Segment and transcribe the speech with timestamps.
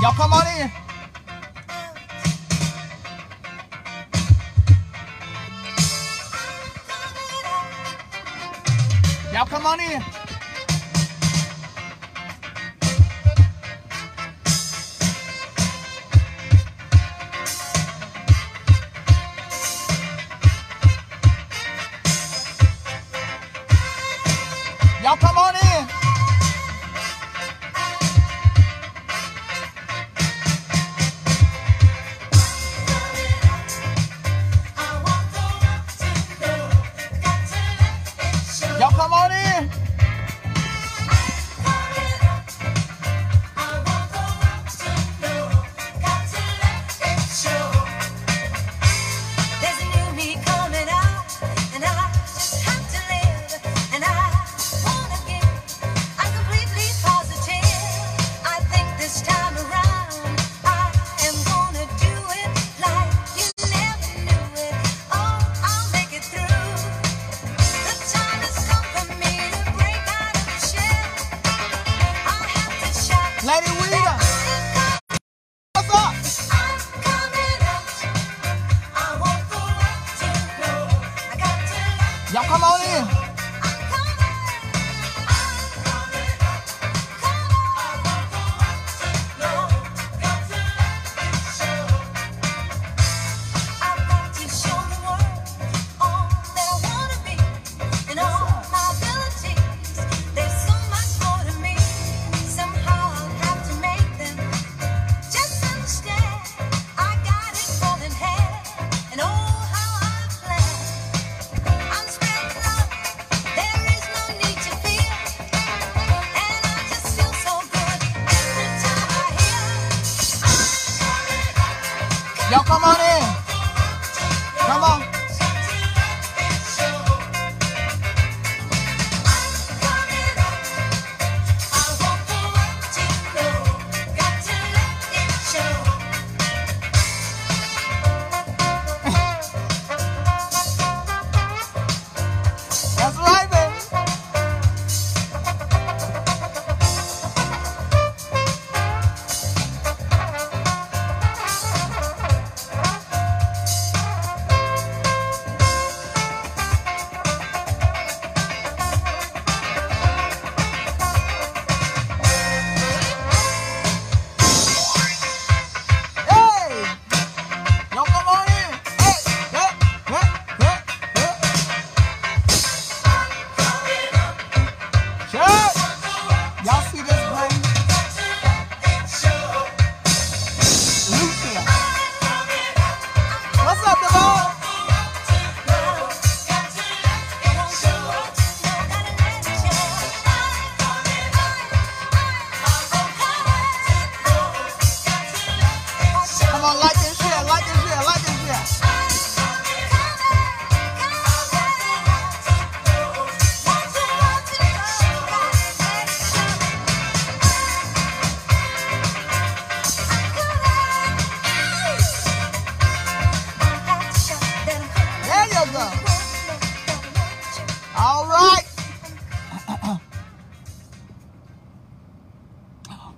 [0.00, 0.30] Y'all come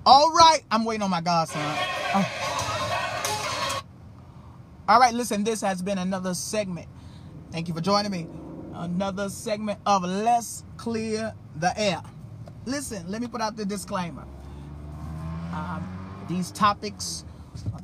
[0.04, 0.60] All right.
[0.70, 1.60] I'm waiting on my godson.
[1.62, 2.42] Oh.
[4.88, 6.88] All right, listen, this has been another segment.
[7.52, 8.26] Thank you for joining me.
[8.74, 12.02] Another segment of Let's Clear the Air.
[12.66, 14.24] Listen, let me put out the disclaimer.
[15.52, 17.24] Um, these topics,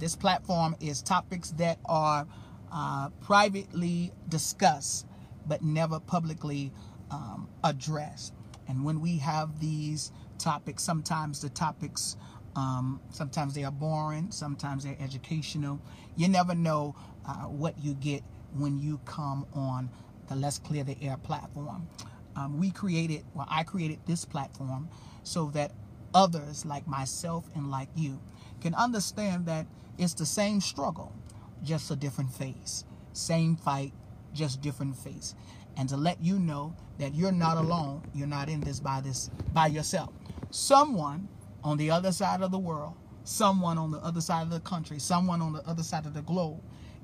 [0.00, 2.26] this platform is topics that are
[2.72, 5.06] uh, privately discussed
[5.46, 6.72] but never publicly
[7.10, 8.34] um, addressed.
[8.66, 12.16] And when we have these topics, sometimes the topics,
[12.56, 15.80] um, sometimes they are boring, sometimes they're educational.
[16.16, 16.94] You never know
[17.26, 18.22] uh, what you get
[18.54, 19.90] when you come on
[20.28, 21.88] the Let's Clear the Air platform.
[22.36, 24.88] Um, we created, well, I created this platform
[25.24, 25.72] so that
[26.14, 28.20] others like myself and like you
[28.60, 29.66] can understand that
[29.98, 31.12] it's the same struggle,
[31.62, 32.84] just a different face.
[33.12, 33.92] Same fight,
[34.34, 35.34] just different face.
[35.78, 39.30] And to let you know that you're not alone, you're not in this by this
[39.54, 40.10] by yourself.
[40.50, 41.28] Someone
[41.64, 42.94] on the other side of the world,
[43.24, 46.22] someone on the other side of the country, someone on the other side of the
[46.22, 46.60] globe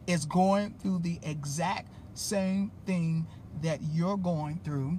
[0.08, 3.26] is going through the exact same thing
[3.62, 4.98] that you're going through.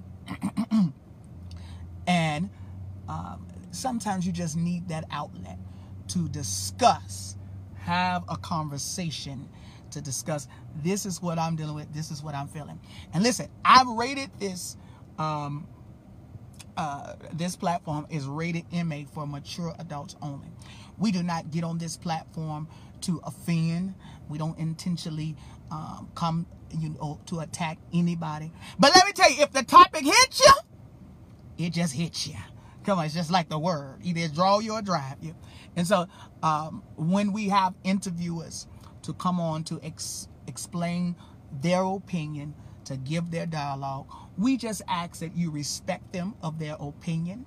[2.08, 2.50] and
[3.08, 5.58] um, sometimes you just need that outlet.
[6.08, 7.36] to discuss,
[7.76, 9.48] have a conversation
[9.96, 10.46] to discuss.
[10.82, 11.92] This is what I'm dealing with.
[11.92, 12.78] This is what I'm feeling.
[13.12, 14.76] And listen, I've rated this.
[15.18, 15.66] Um,
[16.76, 20.48] uh, this platform is rated MA for mature adults only.
[20.98, 22.68] We do not get on this platform
[23.02, 23.94] to offend.
[24.28, 25.36] We don't intentionally
[25.70, 26.46] um, come,
[26.78, 28.52] you know, to attack anybody.
[28.78, 32.36] But let me tell you, if the topic hits you, it just hits you.
[32.84, 34.00] Come on, it's just like the word.
[34.04, 35.34] Either draw you or drive you.
[35.76, 36.06] And so
[36.42, 38.66] um, when we have interviewers
[39.06, 41.16] to come on to ex- explain
[41.62, 42.54] their opinion,
[42.84, 44.06] to give their dialogue,
[44.36, 47.46] we just ask that you respect them of their opinion,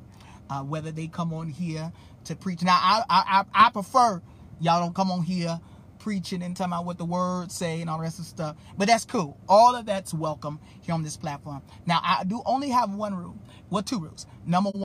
[0.50, 1.92] uh, whether they come on here
[2.26, 2.64] to preach.
[2.64, 4.22] Now, I, I, I, prefer
[4.60, 5.60] y'all don't come on here
[6.00, 8.56] preaching and talking about what the words say and all the rest of stuff.
[8.78, 9.38] But that's cool.
[9.48, 11.62] All of that's welcome here on this platform.
[11.86, 13.38] Now, I do only have one rule.
[13.70, 14.26] Well, two rules.
[14.46, 14.84] Number one,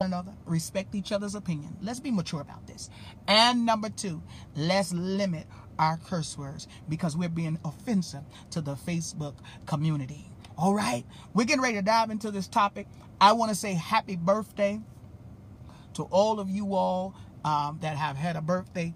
[0.00, 1.76] another, respect each other's opinion.
[1.82, 2.88] Let's be mature about this.
[3.26, 4.22] And number two,
[4.54, 5.46] let's limit
[5.78, 9.34] our curse words because we're being offensive to the Facebook
[9.66, 10.30] community.
[10.56, 11.04] All right,
[11.34, 12.88] we're getting ready to dive into this topic.
[13.20, 14.80] I want to say happy birthday
[15.94, 17.14] to all of you all
[17.44, 18.94] um, that have had a birthday.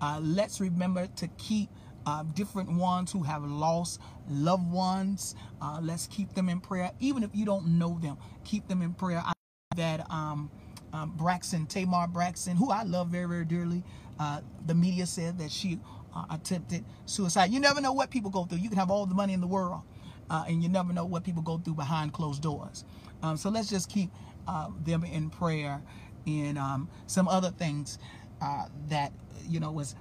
[0.00, 1.68] Uh, let's remember to keep
[2.06, 5.34] uh, different ones who have lost loved ones.
[5.60, 8.16] Uh, let's keep them in prayer, even if you don't know them.
[8.44, 9.22] Keep them in prayer.
[9.24, 9.32] I
[9.76, 10.50] that um,
[10.92, 13.82] um, Braxton, Tamar Braxton, who I love very, very dearly.
[14.18, 15.78] Uh, the media said that she
[16.14, 17.50] uh, attempted suicide.
[17.50, 18.58] You never know what people go through.
[18.58, 19.82] You can have all the money in the world,
[20.30, 22.84] uh, and you never know what people go through behind closed doors.
[23.22, 24.10] Um, so let's just keep
[24.46, 25.82] uh, them in prayer
[26.26, 27.98] and um, some other things
[28.40, 29.12] uh, that
[29.48, 29.94] you know was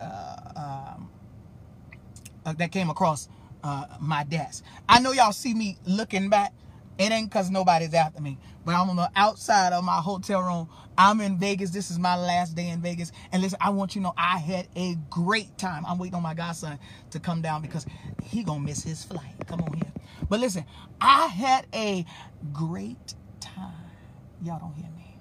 [0.00, 1.10] uh, um,
[2.56, 3.28] that came across
[4.00, 4.62] my desk.
[4.88, 6.52] I know y'all see me looking back.
[6.98, 10.68] It ain't because nobody's after me, but I'm on the outside of my hotel room.
[10.96, 11.70] I'm in Vegas.
[11.70, 13.10] This is my last day in Vegas.
[13.32, 15.84] And listen, I want you to know I had a great time.
[15.86, 16.78] I'm waiting on my godson
[17.10, 17.84] to come down because
[18.22, 19.34] he gonna miss his flight.
[19.46, 19.92] Come on here.
[20.28, 20.64] But listen,
[21.00, 22.06] I had a
[22.52, 23.72] great time.
[24.42, 25.16] Y'all don't hear me.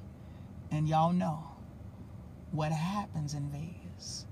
[0.71, 1.43] And y'all know
[2.51, 4.25] what happens in Vegas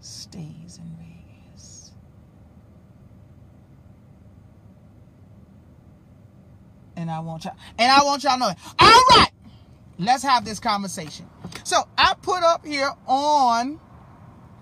[0.00, 1.03] stays in Vegas.
[6.96, 8.56] And I want y'all, and I want y'all know it.
[8.78, 9.30] All right,
[9.98, 11.28] let's have this conversation.
[11.64, 13.80] So I put up here on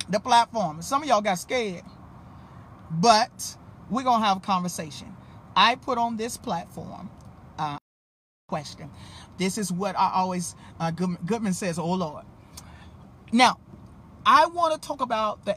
[0.08, 0.82] the platform.
[0.82, 1.82] Some of y'all got scared,
[2.90, 3.56] but
[3.90, 5.14] we're gonna have a conversation.
[5.56, 7.10] I put on this platform
[7.58, 7.78] uh,
[8.48, 8.90] question.
[9.38, 11.78] This is what I always uh, Good- Goodman says.
[11.78, 12.24] Oh Lord.
[13.32, 13.58] Now,
[14.26, 15.56] I want to talk about the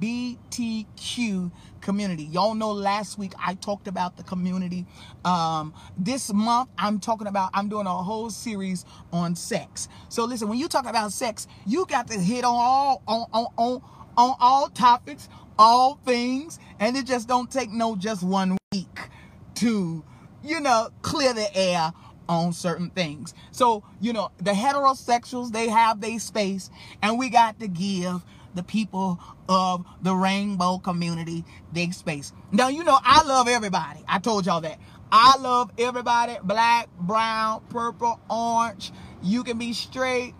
[0.00, 1.50] LGBTQ
[1.80, 2.24] community.
[2.24, 4.86] Y'all know last week I talked about the community.
[5.24, 9.88] Um, this month I'm talking about, I'm doing a whole series on sex.
[10.08, 13.46] So listen, when you talk about sex, you got to hit on all on on
[13.56, 13.82] on,
[14.16, 19.08] on all topics, all things, and it just don't take no just one week
[19.56, 20.04] to,
[20.42, 21.92] you know, clear the air
[22.28, 23.34] on certain things.
[23.50, 26.70] So, you know, the heterosexuals, they have their space,
[27.02, 28.22] and we got to give
[28.54, 32.32] the people of the rainbow community their space.
[32.52, 34.00] Now, you know, I love everybody.
[34.08, 34.78] I told y'all that.
[35.12, 38.92] I love everybody black, brown, purple, orange.
[39.22, 40.34] You can be straight,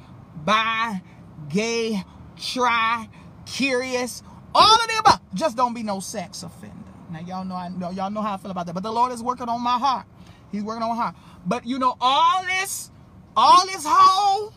[0.44, 1.02] bi,
[1.48, 2.04] gay,
[2.36, 3.08] try,
[3.46, 4.22] curious,
[4.54, 5.20] all of them.
[5.34, 6.76] Just don't be no sex offender.
[7.10, 8.74] Now, y'all know I know y'all know how I feel about that.
[8.74, 10.06] But the Lord is working on my heart.
[10.52, 11.16] He's working on my heart.
[11.46, 12.90] But you know, all this,
[13.36, 14.52] all this hole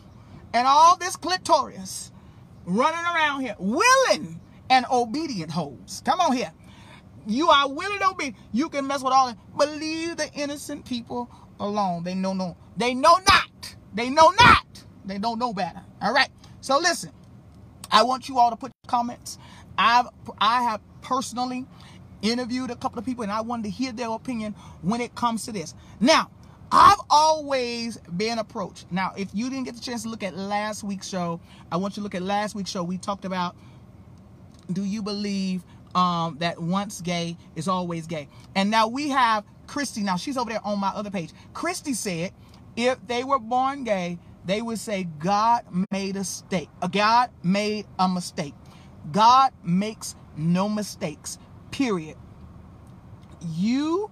[0.52, 2.12] and all this clitoris
[2.66, 4.40] running around here, willing
[4.70, 6.02] and obedient hoes.
[6.04, 6.52] Come on here.
[7.26, 8.36] You are willing and obedient.
[8.52, 9.38] You can mess with all that.
[9.56, 11.30] But leave the innocent people
[11.60, 12.04] alone.
[12.04, 12.56] They know no.
[12.76, 13.76] They know not.
[13.94, 14.84] They know not.
[15.04, 15.82] They don't know better.
[16.02, 16.28] All right.
[16.60, 17.12] So listen.
[17.90, 19.38] I want you all to put comments.
[19.78, 20.06] I've
[20.40, 21.66] I have personally
[22.22, 25.44] interviewed a couple of people and I wanted to hear their opinion when it comes
[25.44, 25.74] to this.
[26.00, 26.30] Now,
[26.76, 28.90] I've always been approached.
[28.90, 31.40] Now, if you didn't get the chance to look at last week's show,
[31.70, 32.82] I want you to look at last week's show.
[32.82, 33.54] We talked about
[34.72, 35.62] do you believe
[35.94, 38.26] um, that once gay is always gay?
[38.56, 40.02] And now we have Christy.
[40.02, 41.30] Now she's over there on my other page.
[41.52, 42.32] Christy said
[42.76, 46.68] if they were born gay, they would say God made a mistake.
[46.90, 48.54] God made a mistake.
[49.12, 51.38] God makes no mistakes.
[51.70, 52.16] Period.
[53.54, 54.10] You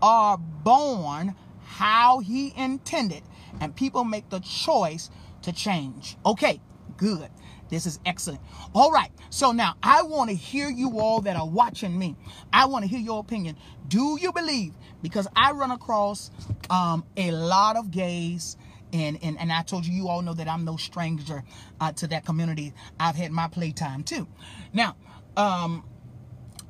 [0.00, 1.34] are born
[1.78, 3.22] how he intended,
[3.60, 5.10] and people make the choice
[5.42, 6.16] to change.
[6.24, 6.60] Okay,
[6.96, 7.28] good.
[7.68, 8.42] This is excellent.
[8.74, 9.10] All right.
[9.30, 12.14] So now I want to hear you all that are watching me.
[12.52, 13.56] I want to hear your opinion.
[13.88, 14.72] Do you believe?
[15.02, 16.30] Because I run across
[16.70, 18.56] um, a lot of gays
[18.94, 21.42] And, and, and I told you, you all know that I'm no stranger
[21.80, 22.72] uh, to that community.
[23.00, 24.28] I've had my playtime too.
[24.72, 24.96] Now,
[25.36, 25.84] um,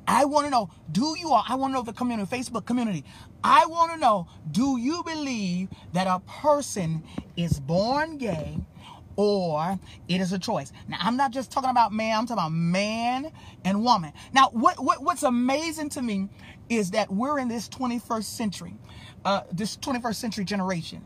[0.07, 3.03] I want to know, do you all, I want to know the community, Facebook community.
[3.47, 7.03] I want to know, do you believe that a person
[7.37, 8.57] is born gay
[9.17, 10.73] or it is a choice?
[10.87, 13.31] Now, I'm not just talking about man, I'm talking about man
[13.63, 14.13] and woman.
[14.33, 16.27] Now, what, what what's amazing to me
[16.69, 18.73] is that we're in this 21st century,
[19.23, 21.05] uh, this 21st century generation.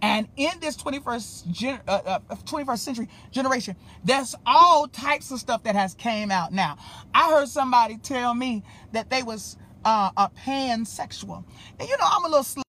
[0.00, 5.64] And in this 21st gen, uh, uh, 21st century generation, there's all types of stuff
[5.64, 6.78] that has came out now.
[7.14, 8.62] I heard somebody tell me
[8.92, 11.44] that they was uh, a pansexual,
[11.78, 12.62] and you know I'm a little slow.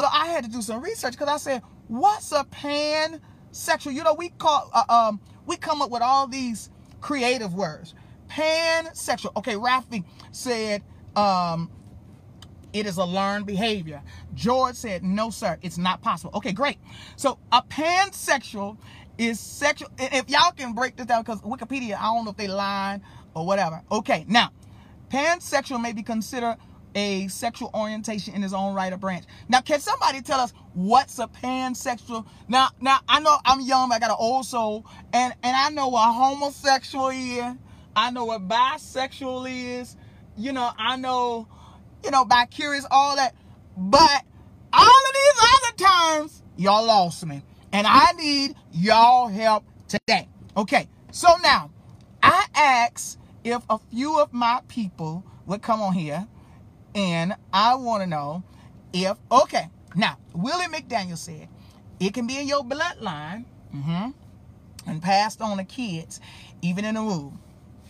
[0.00, 4.14] So I had to do some research because I said, "What's a pansexual?" You know,
[4.14, 6.70] we call uh, um, we come up with all these
[7.00, 7.94] creative words.
[8.28, 9.36] Pansexual.
[9.36, 10.82] Okay, Rafi said
[11.16, 11.70] um,
[12.72, 14.02] it is a learned behavior.
[14.34, 16.32] George said, no, sir, it's not possible.
[16.34, 16.78] Okay, great.
[17.16, 18.76] So a pansexual
[19.16, 19.88] is sexual.
[19.98, 23.02] If y'all can break this down, because Wikipedia, I don't know if they lying
[23.34, 23.82] or whatever.
[23.90, 24.50] Okay, now,
[25.10, 26.56] pansexual may be considered
[26.94, 29.24] a sexual orientation in his own right or branch.
[29.48, 32.26] Now, can somebody tell us what's a pansexual?
[32.48, 35.88] Now, now I know I'm young, I got an old soul, and and I know
[35.88, 37.56] what homosexual is.
[37.94, 39.96] I know what bisexual is.
[40.36, 41.48] You know, I know
[42.04, 43.34] you know, by curious, all that.
[43.76, 44.24] But
[44.72, 47.42] all of these other terms, y'all lost me.
[47.72, 50.28] And I need y'all help today.
[50.56, 51.70] Okay, so now
[52.22, 56.26] I asked if a few of my people would come on here
[56.94, 58.42] and I want to know
[58.92, 61.48] if, okay, now Willie McDaniel said
[62.00, 64.14] it can be in your bloodline mhm,
[64.86, 66.20] and passed on to kids,
[66.62, 67.38] even in the womb.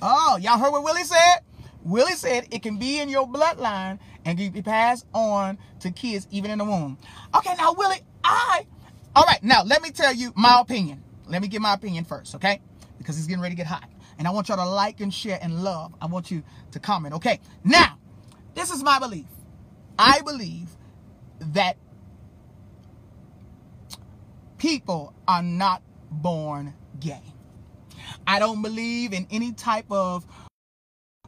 [0.02, 1.38] Oh, y'all heard what Willie said?
[1.84, 6.50] Willie said it can be in your bloodline and be passed on to kids even
[6.50, 6.98] in the womb.
[7.34, 8.66] Okay, now Willie, I
[9.16, 11.02] all right, now let me tell you my opinion.
[11.26, 12.60] Let me give my opinion first, okay?
[12.98, 13.88] Because it's getting ready to get hot.
[14.18, 15.94] And I want y'all to like and share and love.
[16.00, 17.40] I want you to comment, okay?
[17.64, 17.98] Now,
[18.54, 19.26] this is my belief.
[19.98, 20.68] I believe
[21.40, 21.76] that
[24.58, 27.22] people are not born gay.
[28.26, 30.26] I don't believe in any type of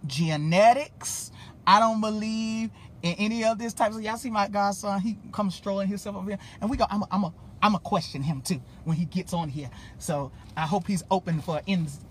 [0.07, 1.31] genetics.
[1.67, 2.71] I don't believe
[3.03, 6.29] in any of this type of y'all see my godson he comes strolling himself over
[6.29, 7.33] here and we go i'm a, I'm a
[7.63, 9.71] I'm gonna question him too when he gets on here.
[9.99, 11.65] So I hope he's open for an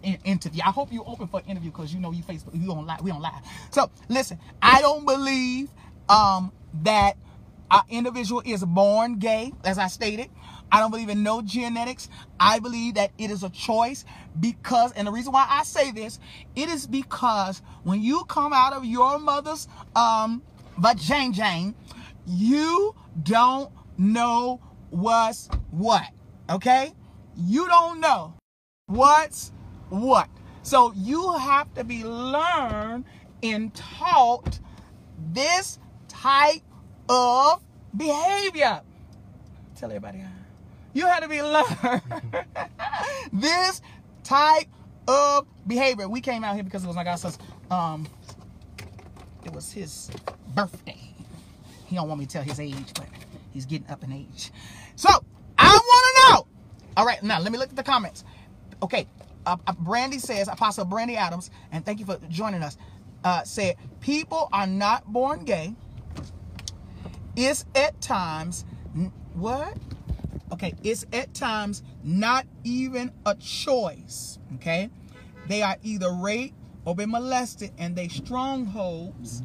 [0.03, 0.62] in, interview.
[0.65, 3.00] I hope you're open for an interview because you know you Facebook you don't lie
[3.01, 3.41] we don't lie.
[3.72, 5.70] So listen, I don't believe
[6.08, 6.51] um
[6.84, 7.18] that
[7.72, 10.29] an individual is born gay, as I stated.
[10.72, 12.10] I don't believe in no genetics.
[12.39, 14.06] I believe that it is a choice
[14.39, 16.20] because, and the reason why I say this,
[16.56, 20.41] it is because when you come out of your mother's um
[20.77, 21.74] vagina,
[22.27, 26.05] you don't know what's what.
[26.50, 26.93] Okay?
[27.36, 28.34] You don't know
[28.88, 29.51] what's
[29.89, 30.29] what.
[30.63, 33.05] So you have to be learned
[33.41, 34.60] and taught
[35.31, 36.62] this type
[37.08, 37.62] of
[37.96, 38.81] behavior.
[39.75, 40.24] Tell everybody.
[40.93, 42.01] You have to be learned
[43.31, 43.81] this
[44.24, 44.67] type
[45.08, 46.08] of behavior.
[46.10, 47.38] We came out here because it was my godson's
[47.72, 48.08] um
[49.46, 50.12] it was his
[50.53, 51.00] birthday.
[51.86, 53.08] He don't want me to tell his age, but
[53.51, 54.51] he's getting up in age.
[55.00, 55.08] So
[55.58, 56.48] I want to know.
[56.98, 58.25] All right, now let me look at the comments.
[58.84, 59.08] Okay,
[59.46, 62.75] uh, uh, Brandy says, Apostle Brandy Adams, and thank you for joining us.
[63.24, 65.74] Uh, said people are not born gay.
[67.38, 68.65] It's at times
[69.36, 69.77] what?
[70.51, 74.38] Okay, it's at times not even a choice.
[74.56, 74.89] Okay,
[75.48, 79.44] they are either raped or been molested, and they strongholds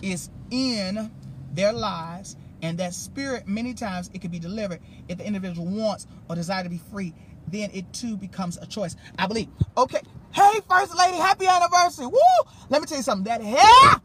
[0.00, 1.10] is in
[1.52, 6.08] their lives and that spirit many times it can be delivered if the individual wants
[6.28, 7.14] or desire to be free.
[7.46, 8.96] Then it too becomes a choice.
[9.18, 9.48] I believe.
[9.78, 10.00] Okay.
[10.32, 12.06] Hey first lady happy anniversary.
[12.06, 12.18] Woo!
[12.68, 13.24] Let me tell you something.
[13.24, 14.00] That hair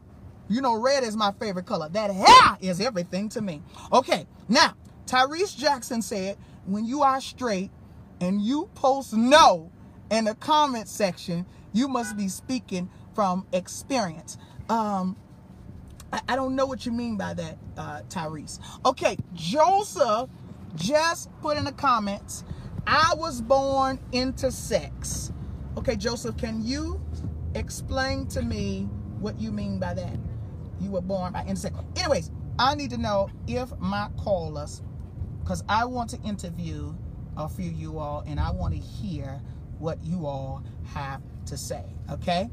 [0.48, 1.88] you know red is my favorite color.
[1.88, 3.62] That hair is everything to me.
[3.92, 4.26] Okay.
[4.48, 4.74] Now
[5.06, 7.72] tyrese jackson said when you are straight
[8.20, 9.72] and you post no
[10.10, 14.38] in the comment section you must be speaking from experience.
[14.68, 15.16] Um
[16.12, 18.60] I, I don't know what you mean by that, uh, Tyrese.
[18.84, 20.28] Okay, Joseph
[20.74, 22.44] just put in the comments,
[22.86, 25.32] I was born intersex.
[25.76, 27.00] Okay, Joseph, can you
[27.54, 28.88] explain to me
[29.20, 30.16] what you mean by that?
[30.80, 31.84] You were born by intersex.
[31.98, 34.82] Anyways, I need to know if my callers,
[35.40, 36.94] because I want to interview
[37.36, 39.40] a few of you all, and I want to hear
[39.78, 41.84] what you all have to say.
[42.10, 42.50] Okay.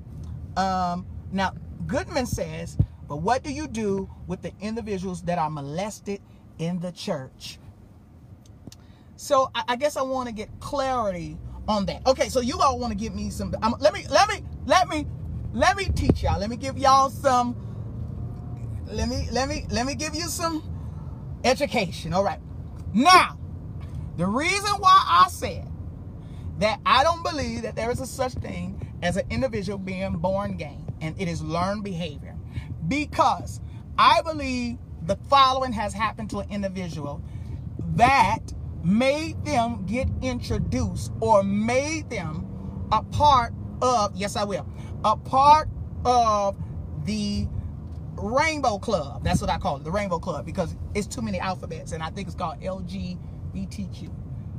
[0.55, 1.53] Um, now,
[1.85, 2.77] Goodman says
[3.09, 6.21] but what do you do with the individuals that are molested
[6.59, 7.57] in the church?
[9.15, 11.35] So I, I guess I want to get clarity
[11.67, 12.05] on that.
[12.05, 13.53] Okay, so you all want to give me some.
[13.63, 15.07] Um, let me let me let me
[15.51, 16.39] let me teach y'all.
[16.39, 17.55] Let me give y'all some.
[18.85, 20.63] Let me let me let me give you some
[21.43, 22.13] education.
[22.13, 22.39] All right.
[22.93, 23.39] Now,
[24.17, 25.67] the reason why I said
[26.59, 30.57] that I don't believe that there is a such thing as an individual being born
[30.57, 32.28] gay and it is learned behavior
[32.89, 33.61] because
[33.97, 37.23] I believe the following has happened to an individual
[37.95, 38.39] that
[38.83, 42.47] made them get introduced or made them
[42.91, 44.67] a part of, yes, I will,
[45.05, 45.69] a part
[46.05, 46.57] of
[47.05, 47.47] the
[48.15, 49.23] Rainbow Club.
[49.23, 52.09] That's what I call it, the Rainbow Club, because it's too many alphabets, and I
[52.09, 54.11] think it's called LGBTQ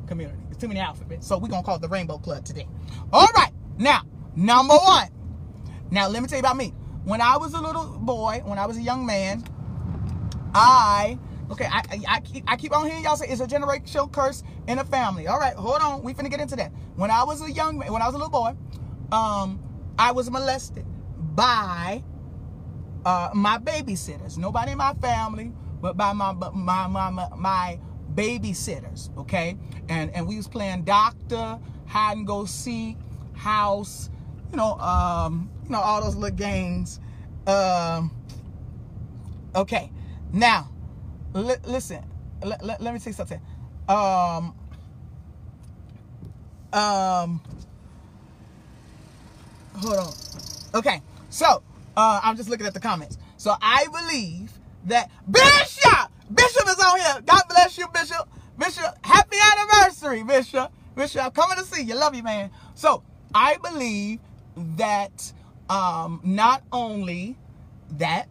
[0.07, 0.39] community.
[0.51, 2.67] It's too many alphabets, so we're gonna call it the Rainbow Club today.
[3.13, 4.03] All right, now
[4.37, 5.09] number one.
[5.91, 6.73] Now let me tell you about me.
[7.05, 9.45] When I was a little boy, when I was a young man,
[10.55, 11.19] I
[11.51, 14.43] okay, I I, I keep, I keep on hearing y'all say it's a generational curse
[14.69, 15.27] in a family.
[15.27, 16.73] All right, hold on, we finna get into that.
[16.97, 18.55] When I was a young man, when I was a little boy,
[19.13, 19.61] um,
[19.99, 20.85] I was molested
[21.19, 22.03] by
[23.05, 24.37] uh, my babysitters.
[24.37, 27.81] Nobody in my family, but by my my my my, my
[28.15, 29.17] babysitters.
[29.17, 29.57] Okay,
[29.89, 32.97] and and we was playing doctor, hide and go seek,
[33.35, 34.11] house,
[34.51, 37.01] you know, um, know all those little games.
[37.47, 38.11] Um,
[39.55, 39.91] okay,
[40.33, 40.71] now
[41.35, 42.05] li- listen.
[42.43, 43.41] Let, let, let me say something.
[43.89, 44.55] Um,
[46.73, 47.41] um,
[49.77, 50.13] hold on.
[50.75, 51.63] Okay, so
[51.97, 53.19] uh, I'm just looking at the comments.
[53.37, 54.53] So I believe
[54.87, 57.23] that Bishop, Bishop is on here.
[57.27, 58.29] God bless you, Bishop.
[58.59, 60.73] Bishop, happy anniversary, Bishop.
[60.95, 61.95] Bishop, I'm coming to see you.
[61.95, 62.51] Love you, man.
[62.75, 63.03] So
[63.35, 64.21] I believe
[64.77, 65.33] that
[65.71, 67.39] um, not only
[67.93, 68.29] that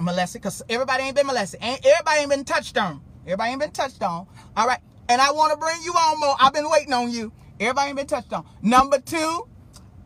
[0.00, 3.00] molested, because everybody ain't been molested, ain't everybody ain't been touched on.
[3.24, 4.26] Everybody ain't been touched on.
[4.56, 6.34] All right, and I want to bring you on more.
[6.40, 7.32] I've been waiting on you.
[7.60, 8.44] Everybody ain't been touched on.
[8.60, 9.46] Number two,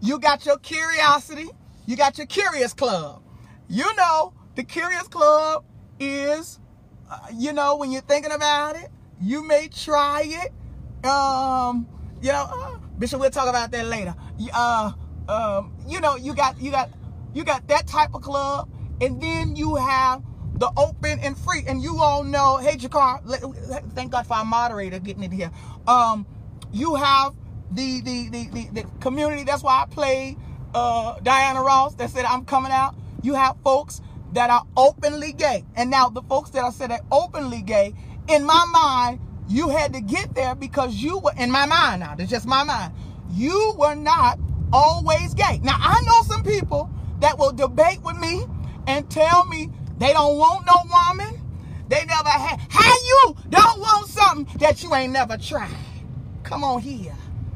[0.00, 1.48] you got your curiosity.
[1.86, 3.22] You got your curious club.
[3.68, 5.64] You know, the curious club
[5.98, 6.58] is,
[7.10, 11.06] uh, you know, when you're thinking about it, you may try it.
[11.08, 11.86] Um,
[12.20, 14.14] you know, uh, Bishop, we'll talk about that later.
[14.52, 14.92] Uh,
[15.28, 16.90] um, you know, you got, you got,
[17.34, 18.68] you got that type of club,
[19.00, 20.22] and then you have
[20.56, 21.64] the open and free.
[21.66, 23.20] And you all know, hey, Jakar,
[23.94, 25.50] thank God for our moderator getting it here.
[25.86, 26.26] Um,
[26.72, 27.34] you have
[27.72, 29.44] the the the, the, the community.
[29.44, 30.36] That's why I played
[30.74, 32.94] uh, Diana Ross that said I'm coming out.
[33.22, 34.00] You have folks
[34.32, 37.94] that are openly gay, and now the folks that are said are openly gay.
[38.28, 42.00] In my mind, you had to get there because you were in my mind.
[42.00, 42.94] Now, it's just my mind.
[43.30, 44.38] You were not
[44.72, 45.60] always gay.
[45.62, 48.44] Now I know some people that will debate with me
[48.86, 51.40] and tell me they don't want no woman.
[51.88, 52.60] They never had.
[52.70, 55.70] How you don't want something that you ain't never tried?
[56.42, 57.14] Come on here.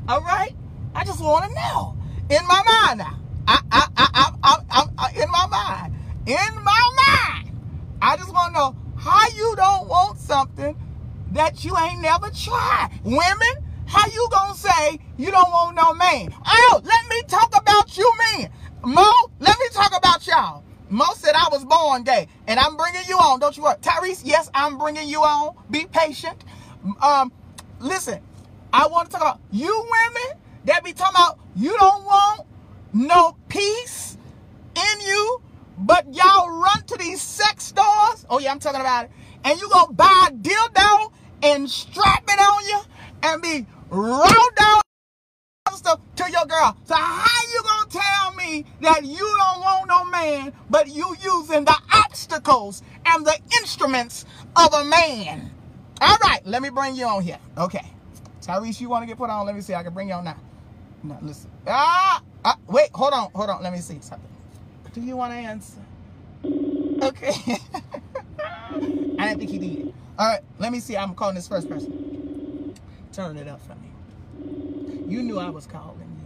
[0.09, 0.55] All right?
[0.95, 1.97] I just want to know.
[2.31, 3.19] In my mind now.
[3.47, 4.09] I, I, I,
[4.43, 5.95] I, I, I, in my mind.
[6.27, 7.57] In my mind.
[8.03, 10.77] I just want to know how you don't want something
[11.33, 12.91] that you ain't never tried.
[13.05, 16.33] Women, how you gonna say you don't want no man?
[16.47, 18.51] Oh, let me talk about you men.
[18.85, 20.63] Mo, let me talk about y'all.
[20.91, 23.41] Mo said I was born gay, and I'm bringing you on.
[23.41, 23.77] Don't you worry.
[23.77, 25.57] Tyrese, yes, I'm bringing you on.
[25.71, 26.45] Be patient.
[27.03, 27.33] Um,
[27.81, 28.21] listen,
[28.73, 32.43] I want to talk about you women that be talking about you don't want
[32.93, 34.17] no peace
[34.77, 35.43] in you,
[35.79, 38.27] but y'all run to these sex stores.
[38.29, 39.11] Oh yeah, I'm talking about it.
[39.45, 42.81] And you go buy a dildo and strap it on you
[43.23, 44.81] and be rolled down
[45.79, 46.77] stuff to your girl.
[46.85, 51.65] So how you gonna tell me that you don't want no man, but you using
[51.65, 54.25] the obstacles and the instruments
[54.57, 55.51] of a man?
[56.01, 57.39] All right, let me bring you on here.
[57.57, 57.85] Okay.
[58.41, 59.47] Tyrese, you want to get put on?
[59.47, 59.75] Let me see.
[59.75, 60.37] I can bring you on now.
[61.03, 61.51] No, listen.
[61.67, 63.63] Ah, ah, wait, hold on, hold on.
[63.63, 64.29] Let me see something.
[64.93, 65.81] Do you want to answer?
[67.03, 67.33] Okay.
[69.19, 69.95] I didn't think he did.
[70.19, 70.97] All right, let me see.
[70.97, 72.08] I'm calling this first person.
[73.19, 73.91] Turn it up for me.
[75.13, 76.23] You knew I was calling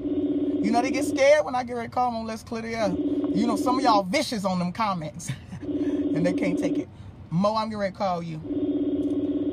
[0.00, 0.60] you.
[0.64, 2.62] You know they get scared when I get ready to call them on Let's Clear
[2.62, 2.88] the Air.
[2.88, 5.30] You know, some of y'all vicious on them comments.
[5.60, 6.88] and they can't take it.
[7.30, 8.38] Mo, I'm getting ready to call you.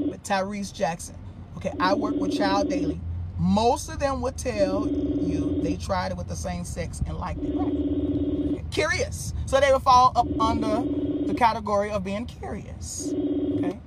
[0.10, 1.14] But Tyrese Jackson.
[1.58, 3.00] Okay, I work with Child Daily.
[3.38, 7.44] Most of them would tell you they tried it with the same sex and liked
[7.44, 7.54] it.
[7.54, 8.72] Right?
[8.72, 9.36] Curious.
[9.46, 10.82] So they would fall up under
[11.28, 13.14] the category of being curious.
[13.14, 13.80] Okay?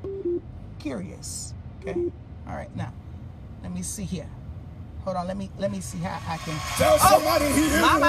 [0.79, 1.55] Curious.
[1.81, 2.13] Okay?
[2.53, 2.93] All right, now,
[3.63, 4.29] let me see here.
[5.05, 6.55] Hold on, let me let me see how I can.
[6.77, 8.09] Tell somebody he My-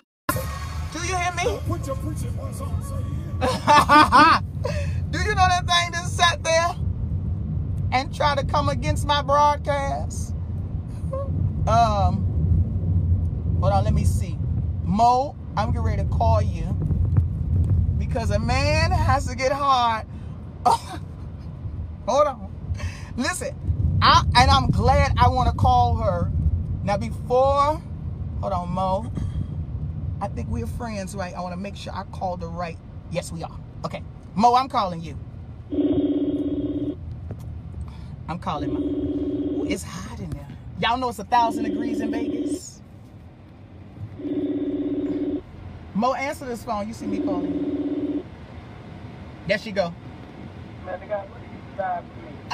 [0.92, 1.60] Do you hear me?
[1.66, 2.26] Put your voice
[2.60, 2.84] on.
[2.84, 2.98] Say.
[5.12, 6.76] Do you know that thing that sat there
[7.94, 10.36] and try to come against my broadcast.
[11.66, 12.26] Um,
[13.62, 14.38] hold on, let me see.
[14.84, 16.66] Mo, I'm getting ready to call you
[17.98, 20.06] because a man has to get hard.
[20.66, 22.54] hold on.
[23.16, 23.56] Listen,
[24.02, 26.32] I and I'm glad I want to call her.
[26.84, 27.82] Now before,
[28.42, 29.12] hold on, Mo.
[30.22, 31.34] I think we're friends, right?
[31.34, 32.78] I want to make sure I called the right.
[33.12, 33.60] Yes, we are.
[33.86, 34.04] Okay,
[34.36, 35.18] Mo, I'm calling you.
[38.28, 38.76] I'm calling.
[38.76, 40.48] Ooh, it's hot in there.
[40.80, 42.82] Y'all know it's a thousand degrees in Vegas.
[45.94, 46.88] Mo, answer this phone.
[46.88, 48.24] You see me calling.
[49.48, 49.94] There she go.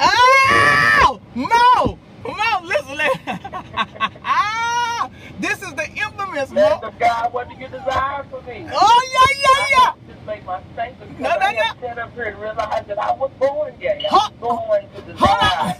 [0.00, 1.20] Oh!
[1.34, 1.98] Mo!
[2.24, 3.38] Mo, listen, listen.
[4.24, 5.10] ah,
[5.40, 6.80] this is the infamous Mo.
[6.82, 8.66] of God, what do you desire for me?
[8.72, 10.14] Oh, yeah, yeah, yeah.
[10.14, 11.88] Just make my statement No, because no, I have no.
[11.88, 14.04] sat up here and realized that I was born gay.
[14.10, 15.76] I was born to desire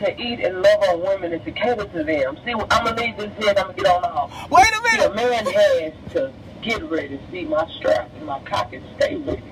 [0.00, 2.38] to eat and love on women and to cater to them.
[2.44, 4.50] See, I'm gonna leave this here and I'm gonna get on off.
[4.50, 6.32] Wait a See, a man has to
[6.62, 7.20] get ready.
[7.30, 9.42] See, my strap and my cock and stay ready.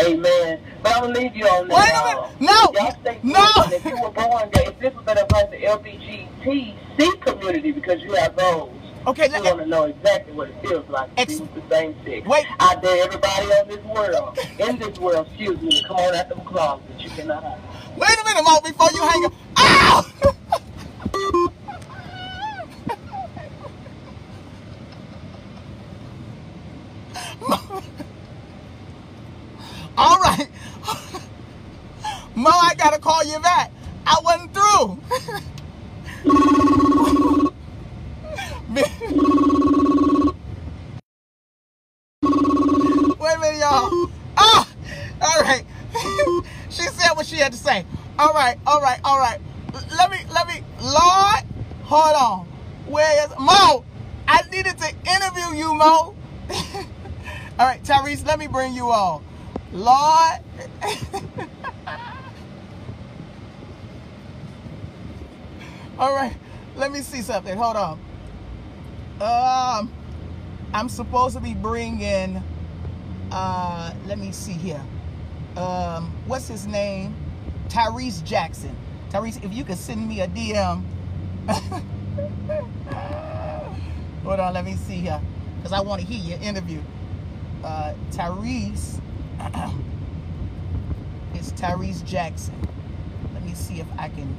[0.00, 0.60] Amen.
[0.82, 2.40] But I'm gonna leave you on Wait a minute.
[2.40, 2.72] No.
[2.74, 3.44] Y'all No.
[3.66, 8.36] If you were born if this was better like the LBGTC community because you have
[8.36, 8.70] those.
[9.06, 11.68] Okay, You let want to know exactly what it feels like to Ex- be the
[11.70, 12.26] same sex.
[12.26, 12.46] Wait.
[12.60, 16.28] I dare everybody on this world, in this world, excuse me, to come on out
[16.28, 17.02] them closets.
[17.02, 17.58] You cannot hide.
[17.96, 19.32] Wait a minute, Mo, before you hang up.
[19.58, 20.04] Ow!
[29.96, 30.48] All right.
[32.38, 33.72] Mo, I gotta call you back.
[34.06, 34.96] I wasn't through.
[43.18, 44.08] Wait a minute, y'all.
[44.36, 44.68] Ah,
[45.20, 45.64] all right.
[46.70, 47.84] she said what she had to say.
[48.20, 49.40] All right, all right, all right.
[49.96, 51.42] Let me, let me, Lord,
[51.82, 52.46] hold on.
[52.86, 53.84] Where is Mo?
[54.28, 55.84] I needed to interview you, Mo.
[56.54, 56.86] all
[57.58, 59.24] right, Tyrese, let me bring you on.
[59.72, 60.38] Lord.
[65.98, 66.36] All right,
[66.76, 67.56] let me see something.
[67.56, 67.98] Hold on.
[69.20, 69.92] Um,
[70.72, 72.42] I'm supposed to be bringing
[73.30, 74.82] uh let me see here.
[75.56, 77.14] Um what's his name?
[77.68, 78.74] Tyrese jackson.
[79.10, 80.82] Tyrese if you could send me a dm
[84.22, 85.20] hold on let me see here
[85.56, 86.80] because i want to hear your interview.
[87.64, 89.00] Uh tyrese
[91.34, 92.54] it's tyrese jackson.
[93.34, 94.36] Let me see if i can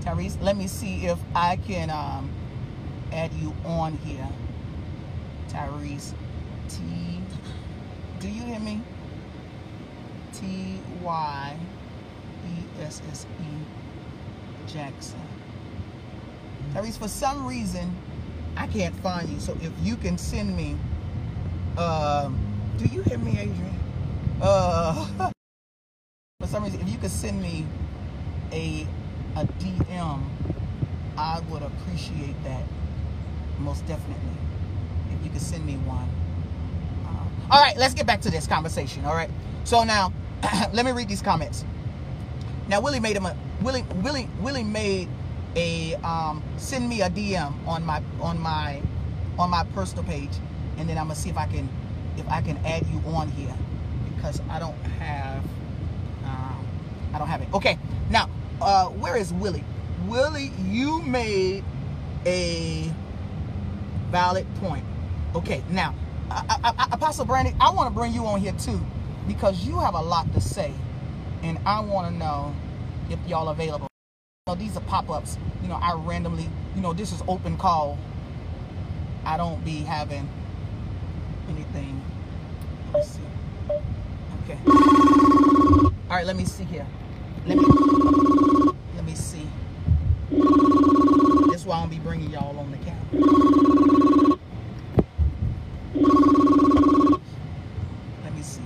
[0.00, 2.30] tyrese let me see if i can um
[3.12, 4.28] add you on here
[5.50, 6.14] Tyrese.
[6.68, 6.78] T.
[8.20, 8.80] Do you hear me?
[10.32, 11.56] T Y
[12.46, 15.20] E S S E Jackson.
[16.72, 17.94] Tyrese, for some reason,
[18.56, 19.40] I can't find you.
[19.40, 20.76] So if you can send me,
[21.76, 22.38] um,
[22.78, 23.80] do you hear me, Adrian?
[24.40, 25.30] Uh,
[26.40, 27.66] for some reason, if you could send me
[28.52, 28.86] a
[29.36, 30.22] a DM,
[31.16, 32.62] I would appreciate that
[33.58, 34.16] most definitely
[35.12, 36.08] if you could send me one.
[37.06, 39.04] Uh, all right, let's get back to this conversation.
[39.04, 39.30] All right.
[39.64, 40.12] So now,
[40.72, 41.64] let me read these comments.
[42.68, 45.08] Now, Willie made him a Willie Willie Willie made
[45.56, 48.80] a um, send me a DM on my on my
[49.38, 50.30] on my personal page,
[50.78, 51.68] and then I'm gonna see if I can
[52.16, 53.54] if I can add you on here
[54.14, 55.42] because I don't have
[56.24, 56.66] um,
[57.12, 57.48] I don't have it.
[57.52, 57.78] Okay.
[58.08, 58.28] Now,
[58.60, 59.64] uh, where is Willie?
[60.06, 61.64] Willie, you made
[62.26, 62.92] a
[64.10, 64.84] valid point.
[65.34, 65.94] Okay, now,
[66.30, 68.80] I, I, I, Apostle Brandy, I want to bring you on here too
[69.26, 70.72] because you have a lot to say,
[71.42, 72.54] and I want to know
[73.10, 73.86] if y'all available.
[74.46, 75.38] You know, these are pop-ups.
[75.62, 77.98] You know, I randomly, you know, this is open call.
[79.24, 80.28] I don't be having
[81.48, 82.02] anything.
[82.92, 83.20] Let me see.
[84.44, 84.58] Okay.
[86.10, 86.86] All right, let me see here.
[87.46, 88.39] Let me.
[90.30, 94.38] That's why I'm gonna be bringing y'all on the camera.
[98.24, 98.60] Let me see.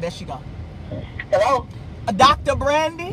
[0.00, 0.40] There she go.
[1.30, 1.66] Hello?
[2.08, 2.56] Uh, Dr.
[2.56, 3.10] Brandy.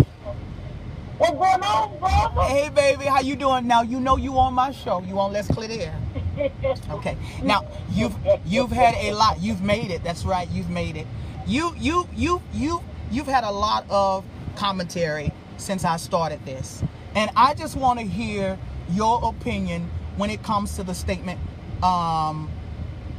[1.18, 2.42] What's going on, brother?
[2.44, 3.68] Hey baby, how you doing?
[3.68, 5.02] Now you know you on my show.
[5.02, 6.00] You on Let's Clear the Air.
[6.92, 7.18] Okay.
[7.44, 9.42] Now you've you've had a lot.
[9.42, 10.04] You've made it.
[10.04, 10.50] That's right.
[10.50, 11.06] You've made it.
[11.46, 14.24] You you you you you've had a lot of
[14.56, 16.82] commentary since I started this,
[17.20, 18.58] and I just want to hear
[18.92, 21.38] your opinion when it comes to the statement.
[21.84, 22.50] Um,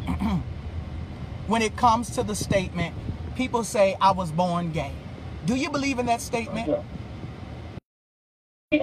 [1.46, 2.94] when it comes to the statement,
[3.36, 4.92] people say I was born gay.
[5.44, 6.82] Do you believe in that statement?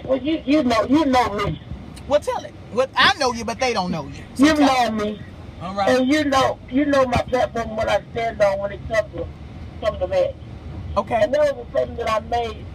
[0.03, 1.61] Well, you you know you know me.
[2.07, 2.53] Well, tell it.
[2.71, 4.23] What I know you, but they don't know you.
[4.35, 5.19] So You know me.
[5.63, 5.97] All right.
[5.97, 9.25] And you know you know my platform what I stand on when it comes to
[9.81, 10.35] some of that.
[10.95, 11.23] Okay.
[11.23, 12.65] And there was a statement that I made.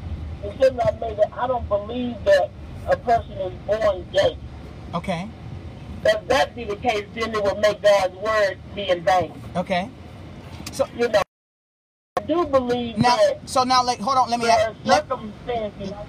[0.43, 2.51] The statement I made that I don't believe that
[2.91, 4.37] a person is born gay.
[4.95, 5.29] Okay.
[6.05, 9.41] If that be the case, then it would make God's word be in vain.
[9.57, 9.89] Okay.
[10.73, 11.23] So You know,
[12.19, 14.31] I do believe now, that so now, like, hold on.
[14.31, 15.07] Let me ask, let,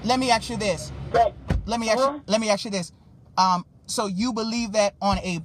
[0.04, 0.91] let me ask you this.
[1.12, 1.34] that
[1.65, 2.13] Let me ask Huh?
[2.13, 2.91] you, let me ask you this.
[3.38, 5.41] Um, so you believe that on a,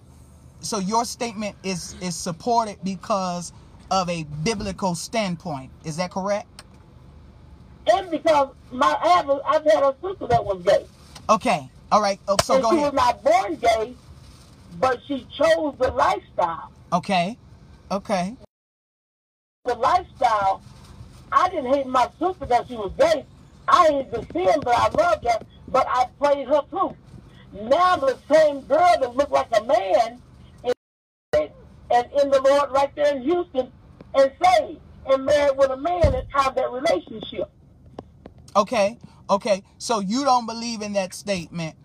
[0.61, 3.53] so your statement is is supported because
[3.90, 5.70] of a biblical standpoint.
[5.85, 6.46] Is that correct?
[7.90, 10.85] And because my I have had a sister that was gay.
[11.29, 11.68] Okay.
[11.90, 12.18] All right.
[12.29, 12.92] Oh, so and go she ahead.
[12.92, 13.94] was not born gay,
[14.81, 16.72] but she chose the lifestyle.
[16.92, 17.37] Okay.
[17.90, 18.37] Okay.
[19.64, 20.62] The lifestyle.
[21.31, 23.24] I didn't hate my sister because she was gay.
[23.66, 25.38] I hated the sin, but I loved her.
[25.68, 26.96] But I prayed her too.
[27.53, 30.22] Now the same girl that looked like a man
[30.64, 30.74] is
[31.90, 33.72] and in the Lord right there in Houston
[34.14, 37.51] and saved and married with a man and have that relationship.
[38.59, 38.99] Okay.
[39.31, 39.62] Okay.
[39.79, 41.77] So you don't believe in that statement.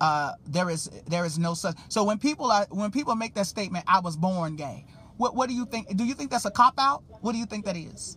[0.00, 1.76] Uh, there is there is no such.
[1.88, 4.86] So when people are when people make that statement, I was born gay.
[5.18, 5.96] What what do you think?
[5.96, 7.04] Do you think that's a cop out?
[7.22, 8.16] What do you think that is?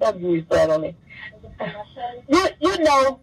[0.00, 0.18] That's
[0.70, 0.96] on it.
[2.28, 3.20] You you know,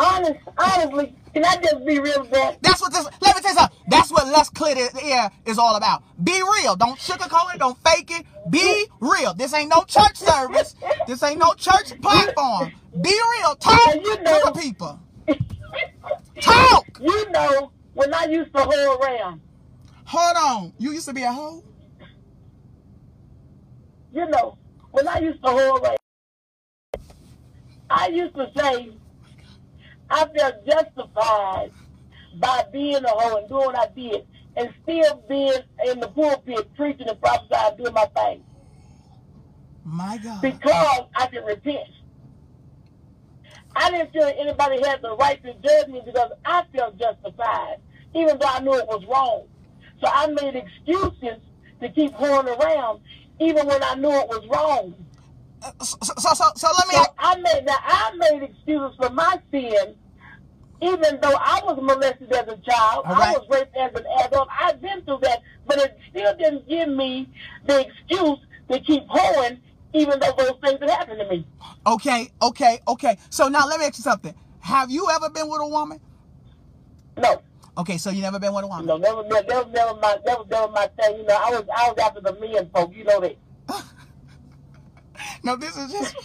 [0.00, 2.24] honest honestly, can I just be real?
[2.62, 3.04] That's what this.
[3.20, 3.78] Let me tell you something.
[3.88, 6.02] That's what Let's Clear the Air is all about.
[6.22, 6.74] Be real.
[6.76, 7.58] Don't sugarcoat it.
[7.58, 8.26] Don't fake it.
[8.50, 9.34] Be real.
[9.34, 10.74] This ain't no church service.
[11.06, 12.72] This ain't no church platform.
[13.00, 13.54] Be real.
[13.56, 15.00] Talk you to the people.
[16.40, 16.86] Talk.
[17.00, 19.40] You know, when I used to hold around,
[20.04, 20.72] Hold on.
[20.78, 21.62] You used to be a hoe.
[24.12, 24.58] you know,
[24.90, 25.96] when I used to hold around,
[27.88, 28.90] I used to say
[30.10, 31.72] I felt justified
[32.40, 36.74] by being a hoe and doing what I did and still being in the pulpit
[36.76, 38.44] preaching and prophesying doing my thing.
[39.84, 40.40] My God.
[40.42, 41.88] because I can repent.
[43.76, 47.76] I didn't feel anybody had the right to judge me because I felt justified,
[48.14, 49.46] even though I knew it was wrong.
[50.00, 51.40] So I made excuses
[51.80, 53.00] to keep going around,
[53.40, 54.94] even when I knew it was wrong.
[55.82, 56.94] So, so, so, so let me.
[56.94, 59.94] So I made now I made excuses for my sin,
[60.80, 63.28] even though I was molested as a child, right.
[63.28, 64.48] I was raped as an adult.
[64.58, 67.28] I've been through that, but it still didn't give me
[67.66, 68.38] the excuse
[68.70, 69.60] to keep going,
[69.92, 71.46] even though those things had happened to me.
[71.86, 73.18] Okay, okay, okay.
[73.28, 74.34] So now let me ask you something.
[74.60, 76.00] Have you ever been with a woman?
[77.18, 77.42] No,
[77.78, 78.86] Okay, so you never been with a woman.
[78.86, 81.16] no, never, never, that was never my, that was never my thing.
[81.18, 82.94] You know, I was, I was after the men folk.
[82.94, 83.36] You know that.
[85.44, 86.16] No, this is just,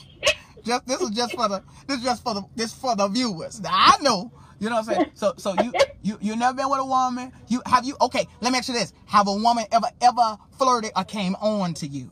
[0.65, 3.61] just this is just for the this is just for the this for the viewers.
[3.61, 5.03] Now, I know, you know what I'm saying.
[5.15, 7.31] So so you you you never been with a woman.
[7.49, 7.97] You have you?
[8.01, 11.73] Okay, let me ask you this: Have a woman ever ever flirted or came on
[11.75, 12.11] to you?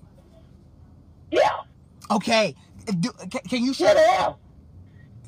[1.32, 1.50] Yeah,
[2.12, 2.56] Okay,
[3.00, 3.96] Do, can, can you share?
[3.96, 4.36] have.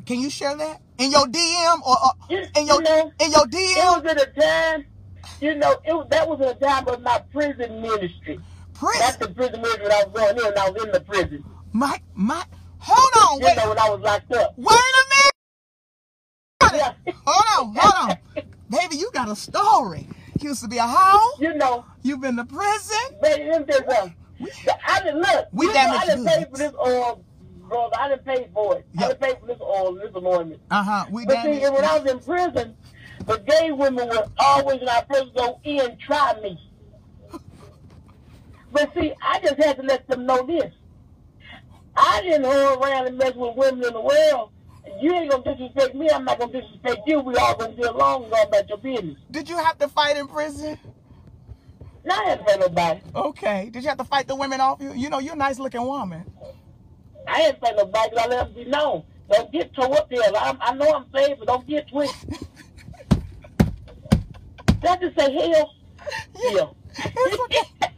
[0.05, 3.31] Can you share that in your DM or, or You- in your you know, in
[3.31, 4.03] your It DM?
[4.03, 4.85] was at a time,
[5.41, 8.41] you know, it was, that was at a time of my prison ministry.
[8.97, 11.45] That's the prison ministry I was going in I was in the prison.
[11.75, 12.41] My my.
[12.79, 14.53] Hold on, You wait, know, when I was locked up.
[14.55, 15.03] wait a
[16.71, 16.95] minute.
[17.05, 17.13] Yeah.
[17.25, 18.17] Hold on, hold on,
[18.69, 18.95] baby.
[18.95, 20.07] You got a story.
[20.39, 21.35] You used to be a hoe.
[21.37, 22.95] You know, You've been to prison.
[23.21, 24.15] baby, me tell you something.
[24.87, 25.47] I didn't look.
[25.51, 27.25] We you know, I didn't pay for this oil,
[27.67, 27.95] brother.
[27.99, 28.85] I didn't pay for it.
[28.93, 29.03] Yep.
[29.03, 30.61] I didn't pay for this oil, this anointment.
[30.71, 31.05] Uh huh.
[31.11, 32.77] We But see, when I was in prison,
[33.25, 36.57] the gay women would always, when I first go in, try me.
[38.71, 40.71] But see, I just had to let them know this.
[41.95, 44.51] I didn't hold around and mess with women in the world.
[44.99, 46.09] You ain't gonna disrespect me.
[46.09, 47.19] I'm not gonna disrespect you.
[47.19, 49.17] We all gonna get along and go about your business.
[49.31, 50.77] Did you have to fight in prison?
[52.03, 53.01] Now I ain't pay nobody.
[53.15, 53.69] Okay.
[53.71, 54.93] Did you have to fight the women off you?
[54.93, 56.23] You know, you're a nice looking woman.
[57.27, 58.17] I ain't pay nobody.
[58.17, 59.03] I let them be known.
[59.31, 60.19] Don't get tore up there.
[60.21, 62.37] I, I know I'm saved, but don't get twisted.
[64.81, 65.73] That just say hell.
[66.35, 66.67] Yeah.
[67.07, 67.87] Okay.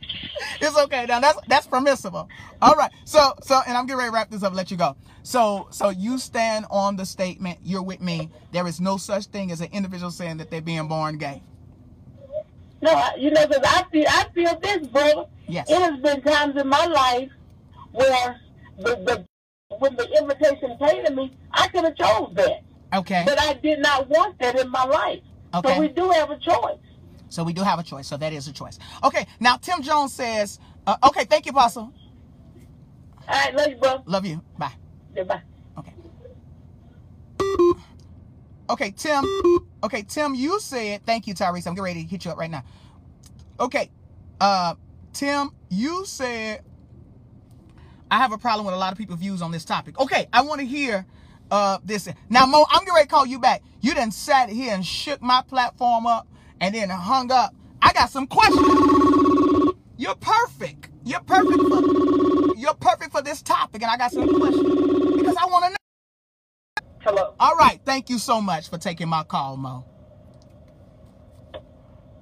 [0.62, 1.06] It's okay.
[1.08, 2.28] Now that's that's permissible.
[2.62, 2.91] All right.
[3.06, 4.95] So so and I'm getting ready to wrap this up let you go.
[5.23, 8.30] So so you stand on the statement, you're with me.
[8.52, 11.41] There is no such thing as an individual saying that they're being born gay.
[12.82, 15.26] No, I- you know, because I feel, I feel this, brother.
[15.47, 15.69] Yes.
[15.69, 17.30] It has been times in my life
[17.91, 18.39] where
[18.78, 19.26] the, the
[19.80, 22.62] when the invitation came to me, I could have chose that,
[22.93, 23.23] Okay.
[23.26, 25.19] but I did not want that in my life.
[25.54, 25.73] Okay.
[25.76, 26.78] So we do have a choice.
[27.29, 28.07] So we do have a choice.
[28.07, 28.79] So that is a choice.
[29.03, 29.25] Okay.
[29.39, 31.93] Now Tim Jones says, uh, okay, thank you, Apostle.
[33.27, 34.03] All right, love you, bro.
[34.05, 34.41] Love you.
[34.57, 34.71] Bye.
[35.15, 35.41] Yeah, bye.
[35.77, 35.93] Okay.
[38.69, 39.25] Okay, Tim.
[39.83, 41.67] Okay, Tim, you said, thank you, Tyrese.
[41.67, 42.63] I'm getting ready to hit you up right now.
[43.59, 43.89] Okay.
[44.39, 44.75] Uh,
[45.13, 46.63] Tim, you said,
[48.09, 49.99] I have a problem with a lot of people's views on this topic.
[49.99, 51.05] Okay, I want to hear
[51.51, 52.07] uh this.
[52.29, 53.63] Now, Mo, I'm getting ready to call you back.
[53.81, 56.27] You done sat here and shook my platform up
[56.61, 57.53] and then hung up.
[57.81, 59.75] I got some questions.
[59.97, 60.89] You're perfect.
[61.03, 65.45] You're perfect for you're perfect for this topic, and I got some questions because I
[65.45, 65.75] want to know.
[66.99, 67.33] Hello.
[67.39, 69.85] All right, thank you so much for taking my call, Mo.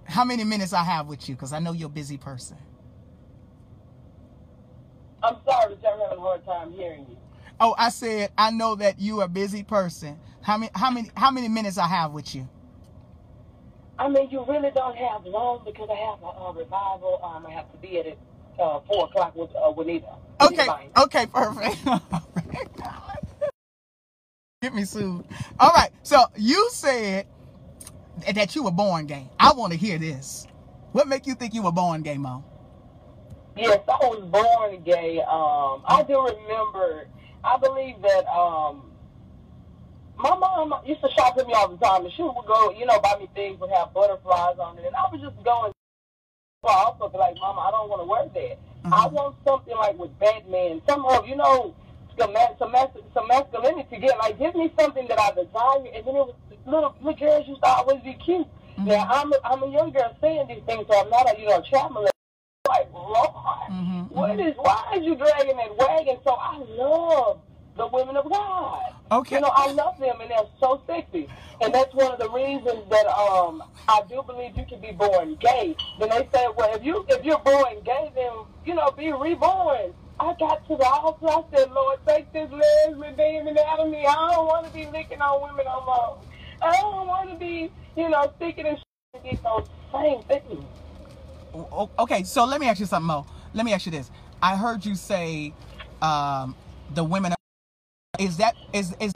[0.04, 1.36] How many minutes I have with you?
[1.36, 2.58] Because I know you're a busy person.
[5.24, 7.18] I'm sorry, but I'm having a hard time hearing you.
[7.60, 10.20] Oh, I said I know that you are a busy person.
[10.42, 12.48] How many how many how many minutes I have with you?
[13.98, 17.20] I mean, you really don't have long because I have a, uh revival.
[17.24, 18.20] Um, I have to be at it
[18.60, 20.16] uh, four o'clock with uh, Juanita.
[20.42, 21.78] Okay, okay, perfect.
[24.62, 25.24] Get me sued.
[25.60, 27.28] All right, so you said
[28.34, 29.30] that you were born gay.
[29.40, 30.48] I want to hear this.
[30.92, 32.44] What make you think you were born gay, Mo?
[33.56, 35.20] Yes, I was born gay.
[35.22, 37.08] Um, I do remember.
[37.44, 38.92] I believe that um,
[40.18, 42.86] my mom used to shop with me all the time, and she would go, you
[42.86, 45.74] know, buy me things would have butterflies on it, and I would just go and.
[46.66, 48.58] I also be like, Mama, I don't want to wear that.
[48.92, 51.76] I want something like with Batman, some of you know,
[52.18, 52.74] some some,
[53.14, 53.98] some masculinity.
[53.98, 56.34] Get like, give me something that I desire, and then it was
[56.66, 58.48] little little girls used to always be cute.
[58.78, 61.48] Now I'm a, I'm a young girl saying these things, so I'm not a you
[61.48, 62.08] know traveling
[62.68, 63.30] like, Lord,
[63.70, 66.18] Mhm, what is, why is you dragging that wagon?
[66.24, 67.40] So I love
[67.76, 68.94] the women of God.
[69.12, 69.36] Okay.
[69.36, 71.28] You know, I love them and they're so sexy.
[71.62, 75.36] And that's one of the reasons that um I do believe you can be born
[75.36, 75.76] gay.
[76.00, 78.32] Then they say, well, if you if you're born gay, then
[78.66, 79.94] you know be reborn.
[80.20, 81.28] I got to the altar.
[81.28, 84.06] I said, Lord, take this lesbian demon out of me.
[84.06, 86.18] I don't want to be licking on women no more.
[86.62, 90.64] I don't want to be, you know, sticking and sh- get those same things.
[92.00, 93.26] Okay, so let me ask you something, Mo.
[93.54, 94.10] Let me ask you this.
[94.42, 95.54] I heard you say
[96.02, 96.56] um,
[96.94, 97.34] the women.
[98.20, 99.12] Is that is is?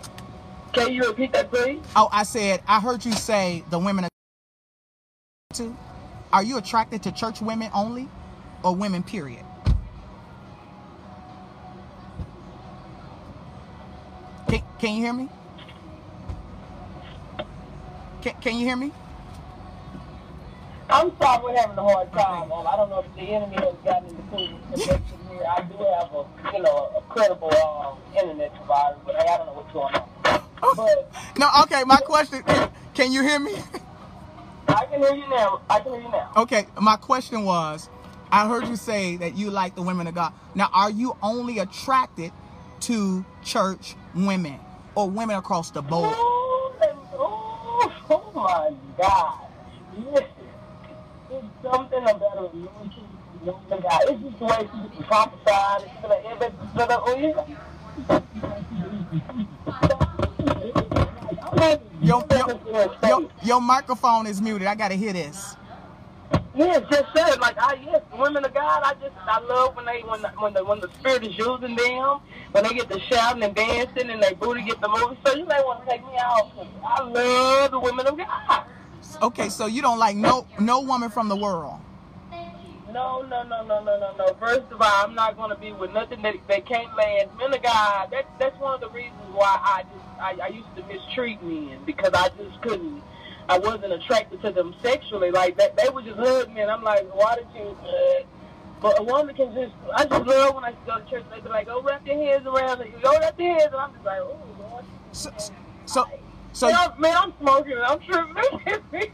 [0.73, 1.81] Can you repeat that, please?
[1.95, 4.09] Oh, I said I heard you say the women are.
[5.53, 5.75] Too.
[6.31, 8.07] Are you attracted to church women only,
[8.63, 9.03] or women?
[9.03, 9.43] Period.
[14.47, 15.29] Can, can you hear me?
[18.21, 18.91] Can, can you hear me?
[20.89, 22.51] I'm sorry we're having a hard time.
[22.51, 25.43] Um, I don't know if the enemy has gotten into connection here.
[25.47, 29.53] I do have a, you know, a credible um, internet provider, but I don't know
[29.53, 30.09] what's going on.
[30.75, 31.49] But No.
[31.63, 31.83] Okay.
[31.83, 32.43] My question.
[32.93, 33.55] Can you hear me?
[34.67, 35.61] I can hear you now.
[35.69, 36.31] I can hear you now.
[36.37, 37.89] Okay, my question was,
[38.31, 40.33] I heard you say that you like the women of God.
[40.53, 42.31] Now, are you only attracted
[42.81, 44.59] to church women
[44.95, 46.13] or women across the board?
[46.15, 46.73] Oh,
[47.13, 49.45] oh, oh my God.
[50.13, 50.28] It's
[51.71, 52.69] something about a woman.
[53.41, 55.27] It's just the way she can.
[55.81, 57.45] It's gonna, it's gonna, oh, yeah.
[62.01, 64.67] Your, your, your, your microphone is muted.
[64.67, 65.55] I gotta hear this.
[66.55, 68.81] Yes, just said like I yes, women of God.
[68.83, 71.75] I just I love when they when the, when the when the spirit is using
[71.75, 72.19] them,
[72.51, 75.17] when they get to shouting and dancing and they booty get the moving.
[75.25, 76.51] So you may want to take me out.
[76.83, 78.63] I love the women of God.
[79.21, 81.79] Okay, so you don't like no no woman from the world.
[82.91, 84.33] No, no, no, no, no, no, no.
[84.39, 87.29] First of all, I'm not going to be with nothing that they can't land.
[87.37, 88.09] Men of God.
[88.11, 91.79] That that's one of the reasons why I just I, I used to mistreat men
[91.85, 93.03] because I just couldn't.
[93.47, 95.31] I wasn't attracted to them sexually.
[95.31, 97.75] Like that, they would just hug me, and I'm like, why did you?
[97.81, 98.23] Uh,
[98.81, 99.73] but a woman can just.
[99.95, 101.25] I just love when I go to church.
[101.33, 103.01] They be like, "Oh, wrap your hands around it.
[103.01, 105.31] Go wrap your hands," and I'm just like, "Oh, Lord." So
[105.85, 106.05] so,
[106.53, 109.11] so man, I'm, man, I'm smoking I'm tripping.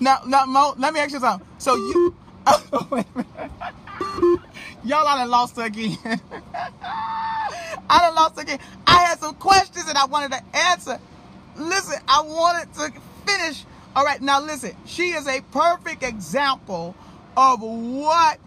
[0.00, 1.46] now now Mo, let me ask you something.
[1.58, 2.14] So you
[2.46, 3.30] oh, wait a minute.
[4.84, 5.98] Y'all I done lost again.
[6.82, 8.58] I done lost again.
[8.86, 10.98] I had some questions and I wanted to answer.
[11.56, 12.92] Listen, I wanted to
[13.26, 13.64] finish.
[13.94, 14.74] All right, now listen.
[14.86, 16.94] She is a perfect example
[17.36, 18.38] of what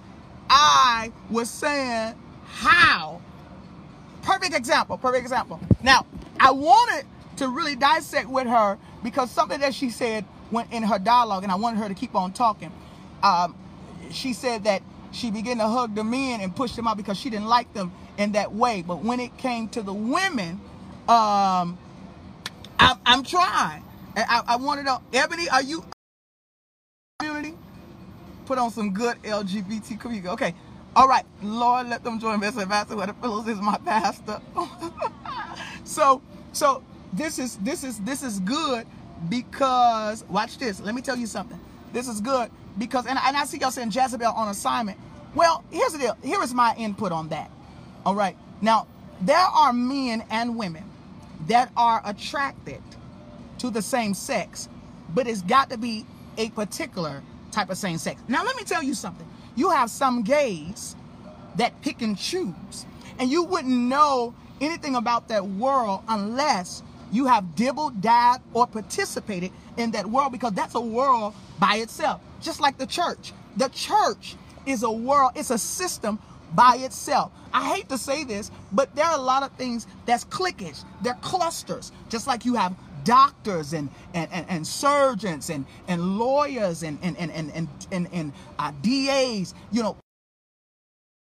[0.49, 2.15] I was saying.
[2.45, 3.21] How
[4.23, 6.05] perfect example perfect example now
[6.43, 7.05] i wanted
[7.37, 11.51] to really dissect with her because something that she said went in her dialogue and
[11.51, 12.71] i wanted her to keep on talking.
[13.23, 13.55] Um,
[14.11, 17.29] she said that she began to hug the men and push them out because she
[17.29, 18.83] didn't like them in that way.
[18.85, 20.59] But when it came to the women
[21.07, 21.77] um,
[22.79, 23.83] I, i'm trying.
[24.15, 25.83] I, I, wanted to ebony are you
[27.19, 27.57] community?
[28.45, 30.53] Put on some good lgbt community okay.
[30.95, 32.51] All right, Lord, let them join me.
[32.51, 34.39] Say, Pastor, where the pillows is my pastor.
[35.83, 36.21] so,
[36.53, 38.87] so this is this is this is good
[39.29, 40.79] because watch this.
[40.79, 41.59] Let me tell you something.
[41.91, 44.97] This is good because and, and I see y'all saying Jezebel on assignment.
[45.35, 46.17] Well, here's the deal.
[46.23, 47.49] Here is my input on that.
[48.05, 48.37] All right.
[48.61, 48.87] Now,
[49.21, 50.83] there are men and women
[51.47, 52.81] that are attracted
[53.59, 54.69] to the same sex,
[55.13, 56.05] but it's got to be
[56.37, 58.21] a particular type of same sex.
[58.27, 59.27] Now, let me tell you something.
[59.55, 60.95] You have some gays
[61.55, 62.85] that pick and choose,
[63.19, 69.51] and you wouldn't know anything about that world unless you have dibbled, dabbed, or participated
[69.77, 73.33] in that world because that's a world by itself, just like the church.
[73.57, 74.35] The church
[74.65, 76.19] is a world, it's a system
[76.55, 77.31] by itself.
[77.53, 80.83] I hate to say this, but there are a lot of things that's cliquish.
[81.03, 82.73] They're clusters, just like you have
[83.03, 88.07] doctors and and, and, and surgeons and, and lawyers and and and and and, and,
[88.11, 89.97] and uh, DAs, you know,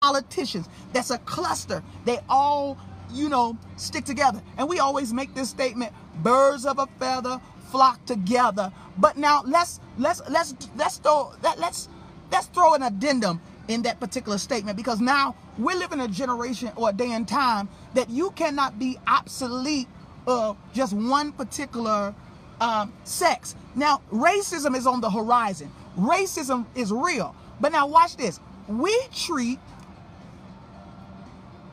[0.01, 0.67] politicians.
[0.93, 1.83] That's a cluster.
[2.05, 2.77] They all,
[3.13, 4.41] you know, stick together.
[4.57, 7.39] And we always make this statement, birds of a feather
[7.71, 8.71] flock together.
[8.97, 11.89] But now let's let's let's let's throw let, let's
[12.31, 16.89] let's throw an addendum in that particular statement because now we're living a generation or
[16.89, 19.87] a day and time that you cannot be obsolete
[20.27, 22.13] of just one particular
[22.59, 23.55] um, sex.
[23.75, 25.71] Now, racism is on the horizon.
[25.97, 27.35] Racism is real.
[27.59, 28.39] But now watch this.
[28.67, 29.59] We treat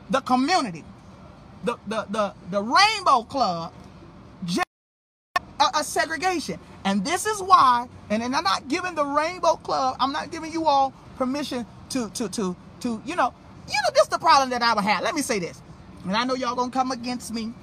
[0.09, 0.83] the community,
[1.63, 3.73] the the the, the Rainbow Club,
[4.45, 4.67] just
[5.59, 6.59] a, a segregation.
[6.85, 10.51] And this is why, and, and I'm not giving the Rainbow Club, I'm not giving
[10.51, 13.33] you all permission to to to to you know,
[13.67, 15.03] you know, this is the problem that I would have.
[15.03, 15.61] Let me say this.
[16.05, 17.53] And I know y'all gonna come against me.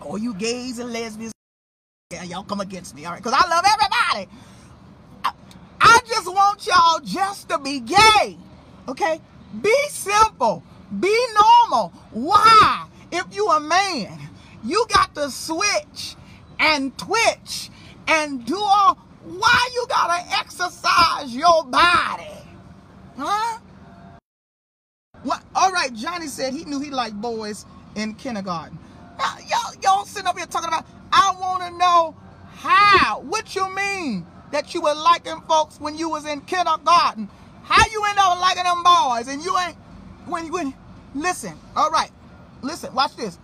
[0.00, 1.32] All you gays and lesbians,
[2.12, 3.22] yeah, y'all come against me, all right?
[3.22, 4.28] Because I love everybody.
[5.24, 5.32] I,
[5.80, 8.36] I just want y'all just to be gay.
[8.88, 9.20] Okay?
[9.62, 10.62] Be simple.
[11.00, 11.88] Be normal.
[12.12, 12.86] Why?
[13.16, 14.18] If you a man,
[14.64, 16.16] you got to switch
[16.58, 17.70] and twitch
[18.08, 18.98] and do all.
[19.22, 22.26] Why you gotta exercise your body?
[23.16, 23.58] Huh?
[25.22, 25.44] What?
[25.54, 28.76] All right, Johnny said he knew he liked boys in kindergarten.
[29.16, 32.16] Now, y'all, y'all sitting up here talking about, I want to know
[32.56, 33.20] how.
[33.20, 37.28] What you mean that you were liking folks when you was in kindergarten?
[37.62, 39.76] How you end up liking them boys and you ain't,
[40.26, 40.74] when you, when,
[41.14, 42.10] listen, all right,
[42.64, 43.38] listen, watch this.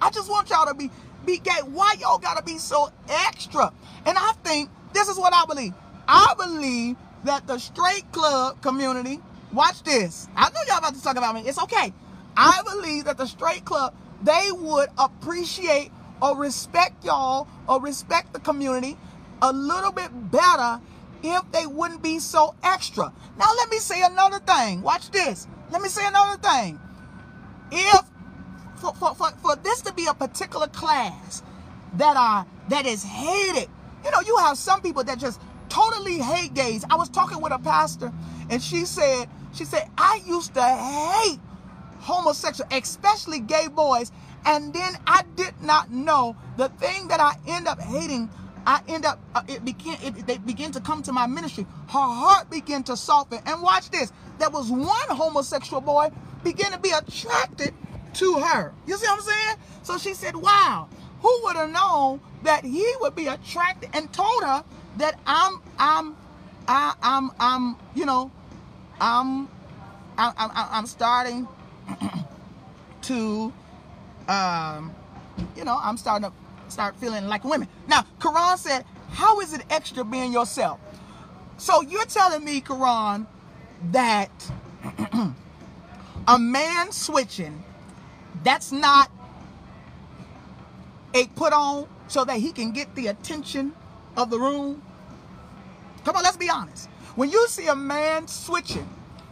[0.00, 0.90] I just want y'all to be,
[1.24, 1.60] be gay.
[1.64, 3.72] Why y'all gotta be so extra?
[4.04, 5.74] And I think this is what I believe.
[6.08, 9.20] I believe that the straight club community,
[9.52, 10.28] watch this.
[10.36, 11.42] I know y'all about to talk about me.
[11.42, 11.92] It's okay.
[12.36, 15.90] I believe that the straight club, they would appreciate
[16.20, 18.96] or respect y'all or respect the community
[19.42, 20.80] a little bit better
[21.22, 23.12] if they wouldn't be so extra.
[23.38, 24.82] Now let me say another thing.
[24.82, 25.46] Watch this.
[25.70, 26.78] Let me say another thing.
[27.72, 28.02] If
[28.76, 31.42] for, for, for, for this to be a particular class
[31.94, 33.68] that are that is hated,
[34.04, 36.84] you know, you have some people that just totally hate gays.
[36.90, 38.12] I was talking with a pastor
[38.50, 41.40] and she said, she said, I used to hate
[42.00, 44.12] homosexual, especially gay boys.
[44.44, 48.30] And then I did not know the thing that I end up hating.
[48.64, 51.64] I end up uh, it began it, they begin to come to my ministry.
[51.88, 53.40] Her heart began to soften.
[53.46, 54.12] And watch this.
[54.38, 56.10] There was one homosexual boy
[56.44, 57.74] began to be attracted
[58.16, 58.72] to her.
[58.86, 59.56] You see what I'm saying?
[59.82, 60.88] So she said, "Wow,
[61.22, 64.64] who would have known that he would be attracted?" And told her
[64.98, 66.16] that I'm I'm
[66.68, 68.30] I, I'm I'm you know
[69.00, 69.48] I'm
[70.18, 71.48] I'm I'm, I'm starting
[73.02, 73.52] to,
[74.28, 74.94] um,
[75.56, 77.68] you know, I'm starting to start feeling like women.
[77.88, 80.80] Now, Quran said, how is it extra being yourself?
[81.58, 83.26] So you're telling me, Quran,
[83.92, 84.30] that
[86.28, 87.62] a man switching,
[88.46, 89.10] that's not
[91.14, 93.72] a put on so that he can get the attention
[94.16, 94.82] of the room?
[96.04, 96.88] Come on, let's be honest.
[97.16, 98.88] When you see a man switching,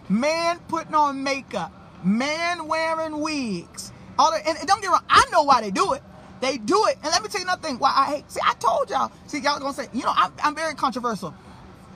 [0.09, 1.73] man putting on makeup,
[2.05, 3.93] man wearing wigs.
[4.19, 6.03] All the, and, don't get wrong, I know why they do it.
[6.41, 6.99] They do it.
[7.03, 7.79] And let me tell you another thing.
[7.79, 8.31] Why I hate.
[8.31, 9.11] See, I told y'all.
[9.27, 11.35] See, y'all gonna say, you know, I'm, I'm very controversial.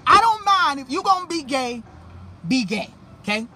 [0.07, 1.83] I don't mind if you gonna be gay,
[2.47, 2.91] be gay.
[3.23, 3.47] Okay.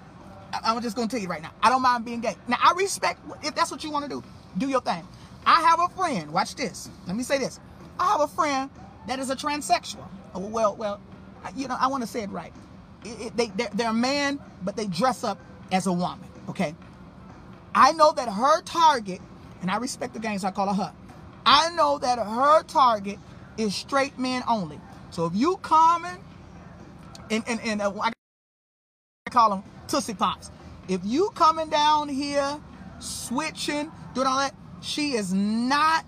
[0.53, 1.50] I, I'm just gonna tell you right now.
[1.62, 2.36] I don't mind being gay.
[2.48, 4.22] Now I respect if that's what you want to do.
[4.59, 5.07] Do your thing.
[5.46, 6.32] I have a friend.
[6.32, 6.88] Watch this.
[7.07, 7.59] Let me say this.
[7.98, 8.70] I have a friend
[9.07, 10.07] that is a transsexual.
[10.34, 11.00] Oh, Well, well,
[11.57, 12.53] you know, I want to say it right.
[13.05, 15.38] It, it, they, they're, they're a man, but they dress up
[15.72, 16.28] as a woman.
[16.48, 16.74] Okay.
[17.74, 19.20] I know that her target,
[19.61, 20.92] and I respect the game, so I call her her.
[21.44, 23.18] I know that her target
[23.57, 24.80] is straight men only.
[25.11, 26.22] So if you coming,
[27.30, 28.11] and and and uh, I
[29.33, 30.51] call them Tootsie Pops.
[30.89, 32.61] If you coming down here,
[32.99, 36.05] switching, doing all that, she is not,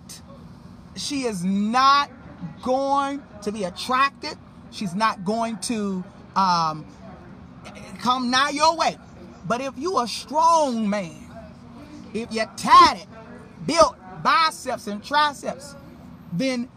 [0.96, 2.10] she is not
[2.62, 4.36] going to be attracted.
[4.70, 6.04] She's not going to
[6.34, 6.84] um,
[7.98, 8.98] come now your way.
[9.46, 11.30] But if you a strong man,
[12.12, 13.06] if you're tatted,
[13.66, 15.76] built biceps and triceps,
[16.32, 16.68] then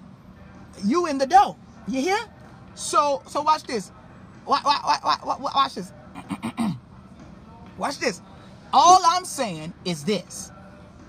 [0.85, 1.55] you in the dough.
[1.87, 2.19] You hear?
[2.75, 3.91] So so watch this.
[4.45, 5.91] Watch, watch, watch, watch this.
[7.77, 8.21] watch this.
[8.73, 10.51] All I'm saying is this: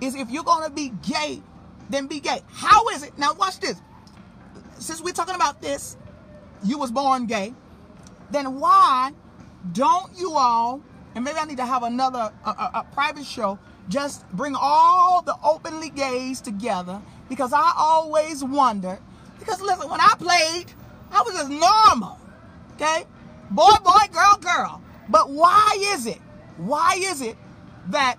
[0.00, 1.42] is if you're gonna be gay,
[1.90, 2.40] then be gay.
[2.52, 3.16] How is it?
[3.18, 3.80] Now watch this.
[4.78, 5.96] Since we're talking about this,
[6.64, 7.54] you was born gay.
[8.30, 9.12] Then why
[9.72, 10.82] don't you all?
[11.14, 13.58] And maybe I need to have another a, a, a private show.
[13.88, 18.98] Just bring all the openly gays together because I always wondered.
[19.38, 20.66] Because listen, when I played,
[21.10, 22.18] I was just normal.
[22.74, 23.04] Okay?
[23.50, 24.82] Boy, boy, girl, girl.
[25.08, 26.18] But why is it?
[26.58, 27.36] Why is it
[27.88, 28.16] that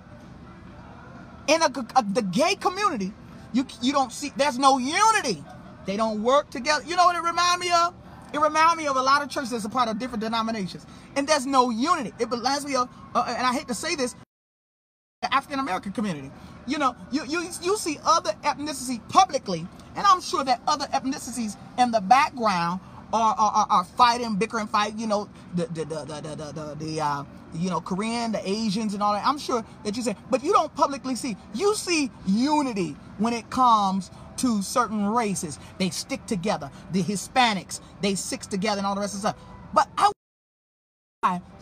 [1.48, 3.14] in a, a- the gay community,
[3.54, 5.44] you you don't see there's no unity.
[5.86, 6.84] They don't work together.
[6.86, 7.94] You know what it remind me of?
[8.34, 10.86] It remind me of a lot of churches that's a part of different denominations,
[11.16, 12.14] and there's no unity.
[12.20, 14.16] It reminds me of, uh, and I hate to say this,
[15.22, 16.32] the African American community.
[16.68, 21.58] You know, you, you you see other ethnicity publicly, and I'm sure that other ethnicities
[21.78, 22.82] in the background
[23.12, 24.96] are are, are, fighting, bickering, fight.
[24.96, 28.48] You know, the the the the the, the, the, the uh, you know Korean, the
[28.48, 29.26] Asians, and all that.
[29.26, 31.36] I'm sure that you say, but you don't publicly see.
[31.54, 35.60] You see unity when it comes to certain races.
[35.78, 36.72] They stick together.
[36.92, 39.42] The Hispanics, they stick together, and all the rest of the stuff.
[39.74, 40.12] But I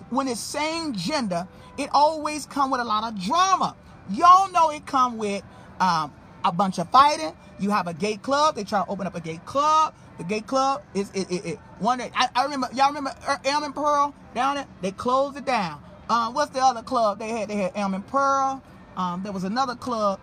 [0.09, 3.75] when it's same gender, it always come with a lot of drama.
[4.11, 5.43] Y'all know it come with
[5.79, 7.33] um, a bunch of fighting.
[7.59, 8.55] You have a gay club.
[8.55, 9.93] They try to open up a gay club.
[10.17, 12.11] The gay club is it, it, it one day.
[12.15, 14.67] I, I remember y'all remember Er- Elm and Pearl down there.
[14.81, 15.81] They closed it down.
[16.09, 17.49] Um, what's the other club they had?
[17.49, 18.61] They had Elm and Pearl.
[18.97, 20.19] Um, there was another club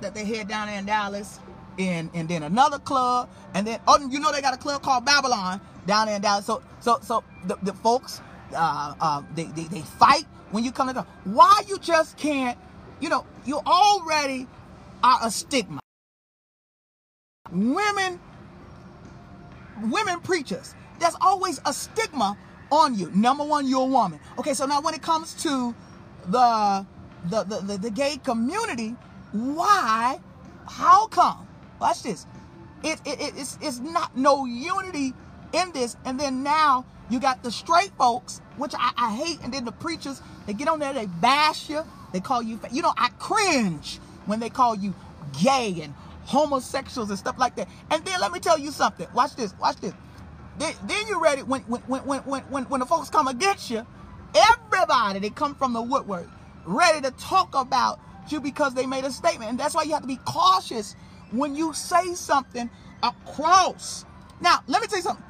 [0.00, 1.40] that they had down there in Dallas,
[1.78, 5.04] and and then another club, and then oh, you know they got a club called
[5.04, 6.46] Babylon down there in Dallas.
[6.46, 8.20] So so so the, the folks,
[8.54, 11.06] uh, uh, they, they they fight when you come to them.
[11.24, 12.58] Why you just can't,
[13.00, 14.46] you know, you already
[15.02, 15.80] are a stigma.
[17.52, 18.20] Women,
[19.82, 22.36] women preachers, there's always a stigma
[22.70, 23.10] on you.
[23.14, 24.20] Number one, you're a woman.
[24.38, 25.74] Okay, so now when it comes to
[26.28, 26.86] the
[27.28, 28.96] the the, the, the gay community,
[29.32, 30.20] why?
[30.68, 31.46] How come?
[31.80, 32.26] Watch this.
[32.82, 35.14] It, it, it- it's, it's not no unity
[35.52, 35.96] in this.
[36.04, 39.72] And then now you got the straight folks, which I, I hate, and then the
[39.72, 43.98] preachers, they get on there, they bash you, they call you, you know, I cringe
[44.26, 44.94] when they call you
[45.42, 45.94] gay and
[46.26, 47.68] homosexuals and stuff like that.
[47.90, 49.06] And then let me tell you something.
[49.14, 49.94] Watch this, watch this.
[50.58, 53.86] Then, then you're ready when when, when, when, when, when the folks come against you,
[54.34, 56.28] everybody they come from the woodwork,
[56.64, 59.50] ready to talk about you because they made a statement.
[59.50, 60.96] And that's why you have to be cautious
[61.30, 62.68] when you say something
[63.02, 64.04] across.
[64.40, 65.24] Now, let me tell you something.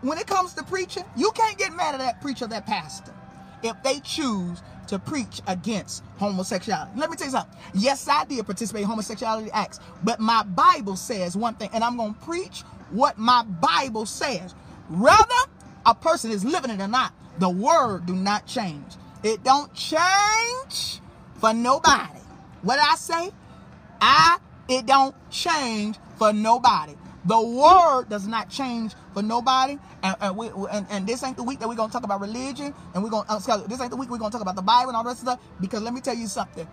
[0.00, 3.14] When it comes to preaching, you can't get mad at that preacher, that pastor,
[3.62, 6.92] if they choose to preach against homosexuality.
[6.96, 7.58] Let me tell you something.
[7.74, 11.96] Yes, I did participate in homosexuality acts, but my Bible says one thing, and I'm
[11.96, 14.54] going to preach what my Bible says.
[14.88, 15.18] Whether
[15.86, 18.84] a person is living it or not, the word do not change.
[19.22, 21.00] It don't change
[21.36, 22.20] for nobody.
[22.62, 23.30] What I say?
[24.00, 26.94] I it don't change for nobody.
[27.24, 31.42] The word does not change for nobody, and and, we, and, and this ain't the
[31.42, 33.96] week that we're gonna talk about religion, and we're gonna uh, sorry, this ain't the
[33.96, 35.40] week we're gonna talk about the Bible and all the rest of stuff.
[35.60, 36.66] Because let me tell you something,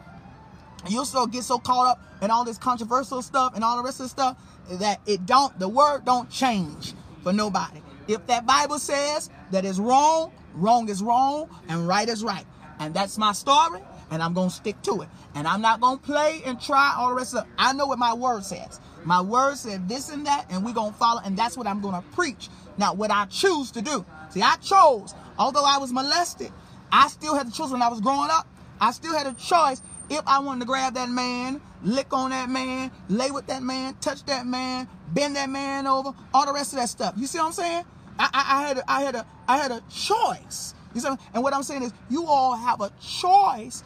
[0.88, 4.00] you'll so get so caught up in all this controversial stuff and all the rest
[4.00, 4.38] of the stuff
[4.70, 6.94] that it don't the word don't change
[7.24, 7.82] for nobody.
[8.08, 12.46] If that Bible says that is wrong, wrong is wrong, and right is right,
[12.80, 13.82] and that's my story,
[14.12, 15.10] and I'm gonna stick to it.
[15.34, 17.46] And I'm not gonna play and try all the rest of.
[17.58, 18.80] I know what my word says.
[19.06, 22.04] My word said this and that, and we're gonna follow, and that's what I'm gonna
[22.14, 22.50] preach.
[22.78, 24.04] Now, what I choose to do.
[24.30, 26.52] See, I chose, although I was molested,
[26.92, 28.48] I still had the choice when I was growing up.
[28.82, 32.50] I still had a choice if I wanted to grab that man, lick on that
[32.50, 36.74] man, lay with that man, touch that man, bend that man over, all the rest
[36.74, 37.14] of that stuff.
[37.16, 37.86] You see what I'm saying?
[38.18, 40.74] I, I, I had a, I had a I had a choice.
[40.94, 43.84] You see, what and what I'm saying is, you all have a choice.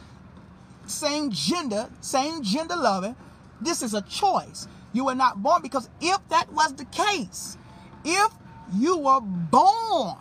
[0.86, 3.16] Same gender, same gender loving.
[3.60, 4.66] This is a choice.
[4.92, 7.56] You were not born because if that was the case,
[8.04, 8.32] if
[8.74, 10.16] you were born,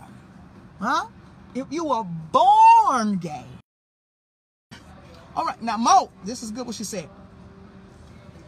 [0.79, 1.07] huh?
[1.55, 3.45] If you were born gay.
[5.35, 7.09] All right, now Mo, this is good what she said.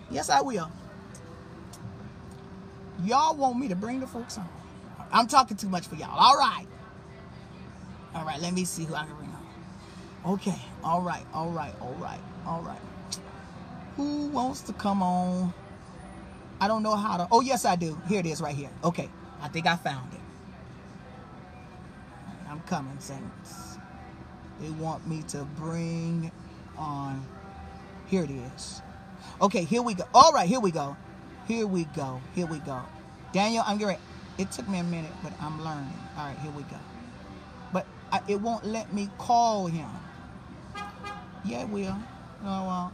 [0.10, 0.70] Yes, I will.
[3.04, 4.48] Y'all want me to bring the folks on.
[5.12, 6.18] I'm talking too much for y'all.
[6.18, 6.68] All right.
[8.14, 10.34] All right, let me see who I can bring on.
[10.34, 10.60] Okay.
[10.84, 11.24] All right.
[11.34, 11.74] All right.
[11.82, 12.20] All right.
[12.46, 12.80] All right.
[13.98, 15.54] Who wants to come on?
[16.62, 17.28] I don't know how to.
[17.32, 18.00] Oh, yes, I do.
[18.08, 18.70] Here it is right here.
[18.86, 19.10] Okay.
[19.42, 20.20] I think I found it.
[22.50, 23.78] I'm coming, Saints.
[24.62, 26.32] They want me to bring
[26.78, 27.26] on.
[28.08, 28.82] Here it is.
[29.42, 30.06] Okay, here we go.
[30.14, 30.96] All right, here we go.
[31.48, 32.22] Here we go.
[32.36, 32.82] Here we go.
[33.34, 33.98] Daniel, I'm getting.
[34.38, 35.94] It took me a minute, but I'm learning.
[36.18, 36.78] All right, here we go.
[37.74, 39.90] But I, it won't let me call him.
[41.46, 41.98] Yeah, it will.
[42.44, 42.94] Oh well.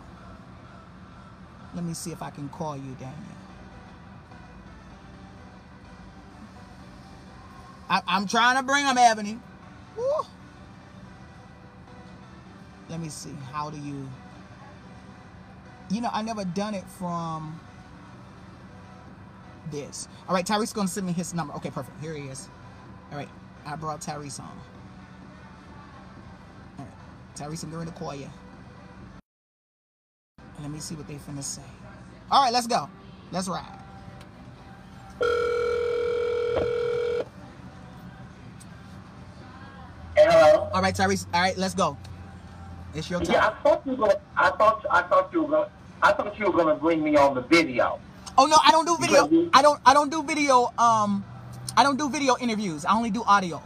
[1.76, 3.37] Let me see if I can call you, Daniel.
[7.90, 9.40] I, I'm trying to bring him, Ebony.
[9.98, 10.26] Woo.
[12.90, 13.34] Let me see.
[13.52, 14.08] How do you?
[15.90, 17.60] You know, I never done it from
[19.72, 20.08] this.
[20.28, 21.54] All right, Tyrese gonna send me his number.
[21.56, 22.02] Okay, perfect.
[22.02, 22.50] Here he is.
[23.12, 23.30] All right,
[23.66, 24.60] I brought Tyrese on.
[26.80, 26.94] All right,
[27.36, 28.30] Tyrese, to call you.
[30.62, 31.62] Let me see what they finna say.
[32.32, 32.90] All right, let's go.
[33.32, 33.64] Let's ride.
[40.16, 40.67] Hello.
[40.78, 41.26] All right, Tyrese.
[41.34, 41.98] All right, let's go.
[42.94, 43.34] It's your time.
[43.34, 44.10] Yeah, I thought you were.
[44.10, 44.86] Gonna, I thought.
[44.92, 45.50] I thought you were.
[45.50, 45.70] Gonna,
[46.04, 48.00] I thought you were going to bring me on the video.
[48.38, 49.28] Oh no, I don't do video.
[49.28, 49.82] You- I don't.
[49.88, 50.72] I don't do video.
[50.78, 51.26] Um,
[51.76, 52.86] I don't do video interviews.
[52.86, 53.60] I only do audio.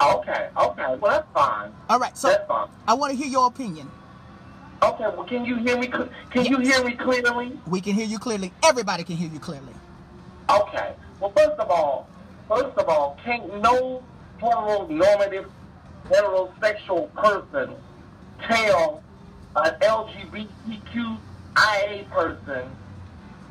[0.00, 0.48] Okay.
[0.58, 0.96] Okay.
[1.00, 1.70] Well, that's fine.
[1.88, 2.18] All right.
[2.18, 2.70] So That's fine.
[2.88, 3.88] I want to hear your opinion.
[4.82, 5.04] Okay.
[5.04, 5.86] Well, can you hear me?
[5.86, 7.56] Can you hear me clearly?
[7.68, 8.52] We can hear you clearly.
[8.64, 9.74] Everybody can hear you clearly.
[10.50, 10.92] Okay.
[11.20, 12.08] Well, first of all,
[12.48, 14.02] first of all, can't no
[14.42, 15.46] heteronormative,
[16.10, 17.74] heterosexual person
[18.46, 19.02] tell
[19.56, 21.18] an LGBTQIA
[22.10, 22.68] person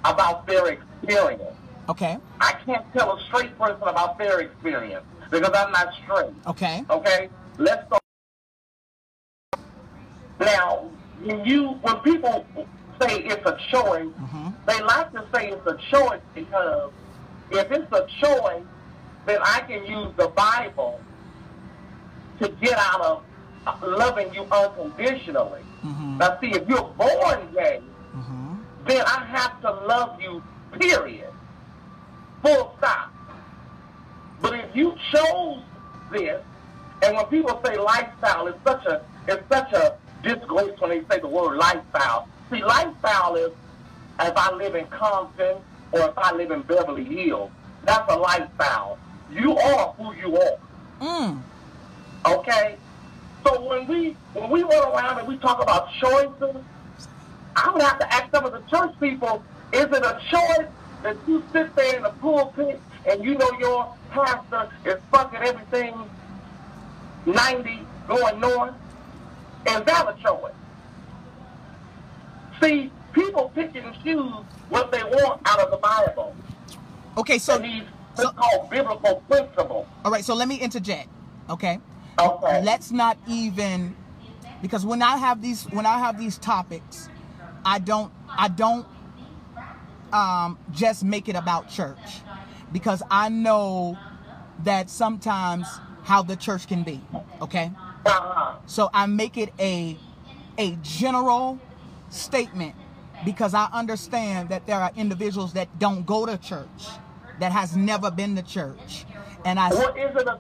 [0.04, 1.42] about their experience.
[1.90, 2.18] Okay.
[2.42, 6.34] I can't tell a straight person about their experience because I'm not straight.
[6.48, 6.84] Okay.
[6.90, 7.30] Okay?
[7.58, 7.98] Let's go.
[10.40, 10.90] Now,
[11.24, 12.46] when you when people
[13.02, 14.54] say it's a choice, Mhm.
[14.66, 16.92] they like to say it's a choice because
[17.52, 18.64] if it's a choice,
[19.26, 21.00] then I can use the Bible
[22.40, 23.24] to get out of
[23.84, 25.62] loving you unconditionally.
[25.84, 26.18] Mhm.
[26.18, 27.82] Now, see, if you're born gay,
[28.14, 28.58] Mhm.
[28.86, 30.42] then I have to love you,
[30.80, 31.32] period.
[32.44, 33.10] Full stop.
[34.42, 35.62] But if you chose
[36.12, 36.42] this,
[37.02, 41.20] and when people say lifestyle, it's such a it's such a disgrace when they say
[41.20, 42.28] the word lifestyle.
[42.52, 43.52] See, lifestyle is
[44.20, 45.58] if I live in Compton
[45.92, 47.50] or if I live in Beverly Hills.
[47.86, 48.98] That's a lifestyle.
[49.32, 50.58] You are who you are.
[51.02, 51.42] Mm.
[52.28, 52.78] Okay?
[53.46, 56.56] So when we when we run around and we talk about choices,
[57.56, 60.68] I would have to ask some of the church people, is it a choice
[61.04, 65.94] that you sit there in the pulpit and you know your pastor is fucking everything
[67.26, 68.74] 90 going north?
[69.68, 70.54] Is that a choice?
[72.62, 76.36] See, people pick and choose what they want out of the Bible.
[77.18, 77.38] Okay.
[77.38, 77.58] So.
[77.60, 77.84] These
[78.16, 79.86] so called biblical principles.
[80.06, 80.24] all right.
[80.24, 81.10] So let me interject.
[81.50, 81.80] Okay.
[82.18, 82.64] Okay.
[82.64, 83.96] let's not even
[84.62, 87.10] because when I have these when I have these topics,
[87.66, 88.86] I don't I don't
[90.14, 92.22] um, just make it about church
[92.72, 93.98] because I know
[94.64, 95.68] that sometimes
[96.04, 97.02] how the church can be.
[97.42, 97.72] Okay,
[98.06, 98.56] uh-huh.
[98.66, 99.98] so I make it a
[100.58, 101.60] a general
[102.10, 102.76] statement
[103.26, 106.88] because I understand that there are individuals that don't go to church
[107.40, 109.06] that has never been to church,
[109.44, 110.40] and I What is it a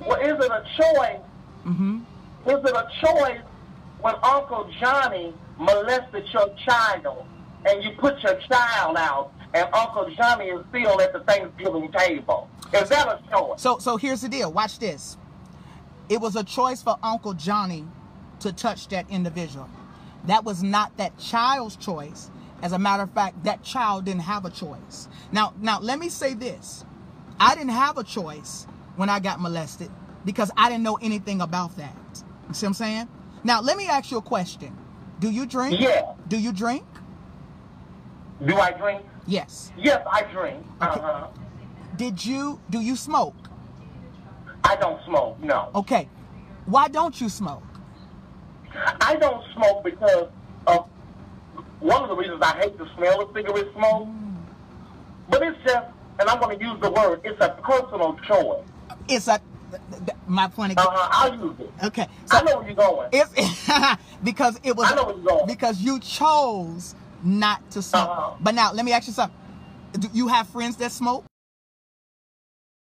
[0.00, 1.20] what is it a choice?
[1.64, 2.02] Mhm.
[2.46, 3.40] Is it a choice
[4.00, 7.24] when Uncle Johnny molested your child
[7.68, 12.48] and you put your child out and Uncle Johnny is still at the Thanksgiving table?
[12.72, 13.60] Is that a choice?
[13.60, 14.52] So so here's the deal.
[14.52, 15.16] Watch this.
[16.08, 17.84] It was a choice for Uncle Johnny
[18.40, 19.68] to touch that individual.
[20.24, 22.30] That was not that child's choice.
[22.62, 25.08] As a matter of fact, that child didn't have a choice.
[25.32, 26.84] Now now let me say this.
[27.40, 28.66] I didn't have a choice
[28.96, 29.90] when I got molested
[30.24, 31.94] because I didn't know anything about that.
[32.48, 33.08] You see what I'm saying?
[33.44, 34.76] Now let me ask you a question.
[35.20, 35.80] Do you drink?
[35.80, 36.12] Yeah.
[36.28, 36.84] Do you drink?
[38.44, 39.02] Do I drink?
[39.26, 39.72] Yes.
[39.76, 40.64] Yes, I drink.
[40.80, 41.28] Uh-huh.
[41.96, 43.34] Did you do you smoke?
[44.64, 45.70] I don't smoke, no.
[45.74, 46.08] Okay.
[46.66, 47.62] Why don't you smoke?
[49.00, 50.28] I don't smoke because
[50.66, 50.88] of
[51.80, 54.08] one of the reasons I hate the smell of cigarette smoke.
[55.28, 55.86] But it's just,
[56.18, 58.64] and I'm going to use the word, it's a personal choice.
[59.08, 59.40] It's a
[60.26, 61.70] my point of Uh-huh, I'll use it.
[61.84, 62.06] Okay.
[62.30, 63.08] I know where you're going.
[63.12, 65.46] If because it was I know where you're going.
[65.46, 68.08] because you chose not to smoke.
[68.08, 68.34] Uh-huh.
[68.40, 69.36] But now let me ask you something.
[69.98, 71.24] Do you have friends that smoke?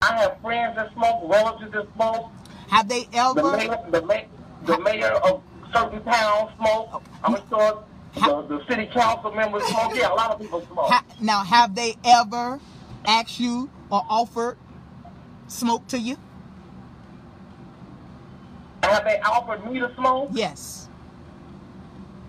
[0.01, 2.31] I have friends that smoke, relatives that smoke.
[2.69, 4.25] Have they The ever the man,
[4.65, 5.43] the mayor of
[5.73, 7.03] certain towns smoke.
[7.23, 7.83] I'm sure
[8.15, 9.91] the, the city council members smoke.
[9.95, 10.89] Yeah, a lot of people smoke.
[10.89, 12.59] Ha- now, have they ever
[13.05, 14.57] asked you or offered
[15.51, 16.17] smoke to you?
[18.83, 20.29] Have they offered me to smoke?
[20.33, 20.87] Yes.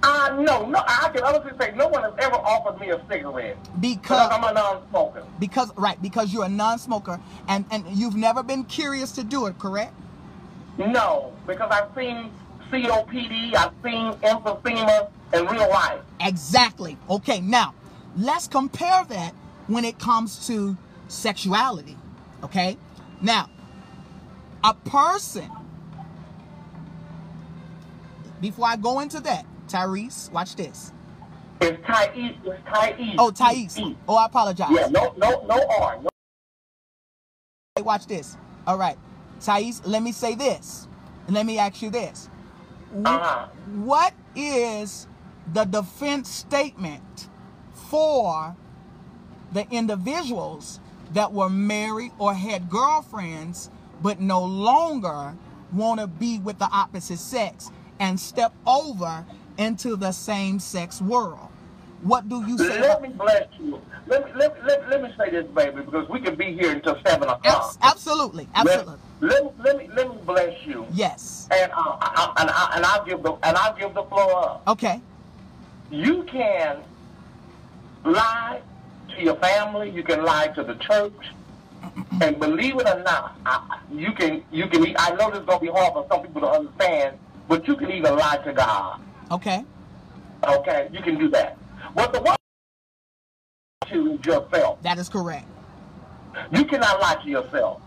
[0.03, 0.83] Uh, no, no.
[0.87, 4.53] I can honestly say no one has ever offered me a cigarette because I'm a
[4.53, 5.25] non-smoker.
[5.39, 9.59] because right because you're a non-smoker and and you've never been curious to do it,
[9.61, 9.95] correct?
[10.77, 12.33] No, because I've seen
[12.73, 16.01] COPD, I've seen emphysema in real life.
[16.21, 16.97] Exactly.
[17.09, 17.73] Okay, now
[18.17, 19.33] let's compare that
[19.69, 21.97] when it comes to sexuality.
[22.43, 22.77] Okay?
[23.23, 23.49] Now,
[24.65, 25.49] a person,
[28.41, 30.93] before I go into that, Tyrese, watch this.
[31.61, 32.11] It's Thais.
[32.15, 33.15] It's.
[33.19, 33.79] Oh, Thais.
[34.09, 34.71] Oh, I apologize.
[34.73, 36.01] Yeah, no, no, no R.
[36.03, 36.09] No.
[37.77, 38.37] Hey, watch this.
[38.67, 38.99] All right.
[39.41, 40.89] Thais, let me say this.
[41.29, 42.29] Let me ask you this.
[43.05, 43.47] Uh-huh.
[43.85, 45.07] What is
[45.53, 47.29] the defense statement
[47.73, 48.57] for
[49.53, 50.81] the individuals
[51.15, 53.71] that were married or had girlfriends
[54.03, 55.35] but no longer
[55.73, 59.25] want to be with the opposite sex and step over
[59.59, 61.49] into the same sex world?
[62.03, 62.81] What do you say?
[62.81, 63.81] Let me bless you.
[64.09, 67.01] Let me let, let, let me say this, baby, because we can be here until
[67.07, 67.41] seven o'clock.
[67.45, 68.49] Abs- absolutely.
[68.57, 68.97] Absolutely.
[69.21, 70.85] Let, let, let me let me bless you.
[70.93, 71.47] Yes.
[71.53, 74.63] And uh, I, and I, and I'll give the and I'll give the floor up.
[74.67, 75.01] Okay.
[75.93, 76.79] You can
[78.05, 78.61] lie
[79.17, 79.91] to your family.
[79.91, 81.13] You can lie to the church.
[82.21, 84.95] And believe it or not, I, you can you can.
[84.99, 87.91] I know this is gonna be hard for some people to understand, but you can
[87.91, 89.01] even lie to God.
[89.31, 89.65] Okay.
[90.47, 91.57] Okay, you can do that.
[91.95, 92.37] But the one
[93.89, 94.83] to yourself.
[94.83, 95.47] That is correct.
[96.53, 97.81] You cannot lie to yourself.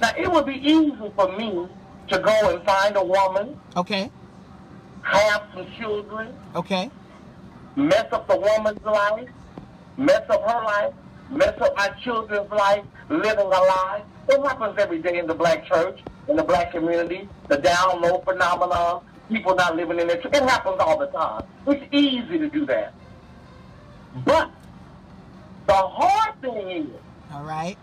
[0.00, 1.66] Now it would be easy for me
[2.08, 4.10] to go and find a woman, Okay.
[5.02, 6.90] have some children, Okay.
[7.76, 9.28] mess up the woman's life,
[9.98, 10.94] mess up her life,
[11.30, 14.02] mess up my children's life, living a lie.
[14.28, 18.20] It happens every day in the black church, in the black community, the down low
[18.20, 20.18] phenomenon, people not living in their.
[20.18, 21.44] It happens all the time.
[21.66, 22.94] It's easy to do that.
[24.24, 24.50] But
[25.66, 26.86] the hard thing is
[27.32, 27.76] All right.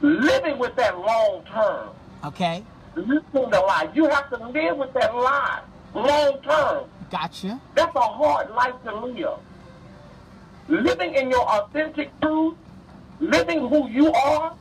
[0.00, 1.90] living with that long term.
[2.24, 2.64] Okay.
[2.94, 3.88] Listening to lie.
[3.94, 5.62] You have to live with that lie
[5.94, 6.84] long term.
[7.10, 7.60] Gotcha.
[7.74, 9.38] That's a hard life to live.
[10.68, 12.56] Living in your authentic truth,
[13.20, 14.54] living who you are,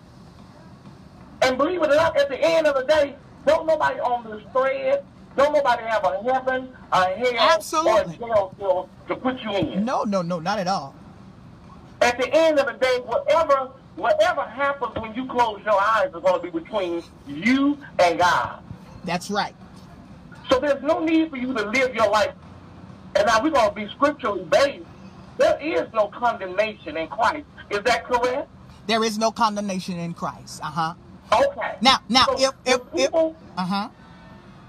[1.41, 4.43] and believe it or not, at the end of the day, don't nobody on this
[4.51, 5.03] thread,
[5.35, 8.17] don't nobody have a heaven, a hell, Absolutely.
[8.19, 9.85] or a jail cell to put you in.
[9.85, 10.93] No, no, no, not at all.
[12.01, 16.21] At the end of the day, whatever whatever happens when you close your eyes is
[16.21, 18.63] going to be between you and God.
[19.03, 19.55] That's right.
[20.49, 22.33] So there's no need for you to live your life.
[23.15, 24.85] And now we're going to be scripturally based.
[25.41, 27.47] There is no condemnation in Christ.
[27.71, 28.47] Is that correct?
[28.85, 30.61] There is no condemnation in Christ.
[30.61, 30.93] Uh huh.
[31.33, 31.77] Okay.
[31.81, 33.89] Now, now, So if if when if people, uh huh.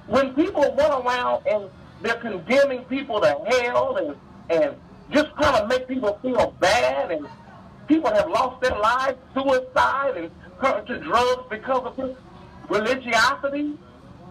[0.06, 1.68] when people run around and
[2.00, 4.16] they're condemning people to hell and
[4.48, 4.74] and
[5.10, 7.26] just kind of make people feel bad and
[7.86, 10.30] people have lost their lives, suicide and
[10.62, 12.16] turned to drugs because of this
[12.70, 13.76] religiosity.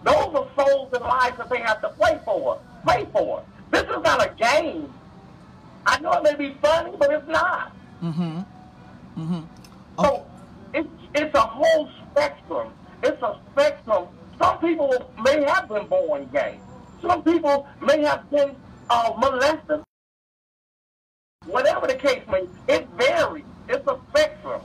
[0.02, 3.44] Those are souls and lives that they have to play for, pay for.
[3.70, 4.92] This is not a game.
[5.86, 7.72] I know it may be funny, but it's not.
[8.02, 8.40] Mm-hmm.
[9.20, 9.34] Mm-hmm.
[9.98, 10.08] Okay.
[10.08, 10.26] So
[10.74, 12.72] it's it's a whole spectrum.
[13.02, 14.08] It's a spectrum.
[14.38, 16.58] Some people may have been born gay.
[17.00, 18.54] Some people may have been
[18.90, 19.82] uh, molested.
[21.46, 23.44] Whatever the case may, it varies.
[23.68, 24.62] It's a spectrum.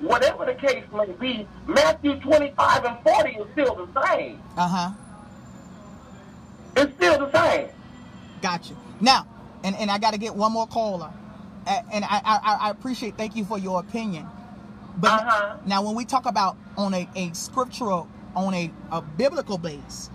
[0.00, 4.40] Whatever the case may be, Matthew 25 and 40 is still the same.
[4.56, 4.90] Uh huh.
[6.76, 7.68] It's still the same.
[8.42, 8.74] Gotcha.
[9.00, 9.26] Now,
[9.64, 11.10] and, and I got to get one more caller.
[11.66, 14.26] And I, I, I appreciate, thank you for your opinion.
[14.98, 15.56] But Uh-huh.
[15.66, 20.10] now, when we talk about on a, a scriptural, on a, a biblical base,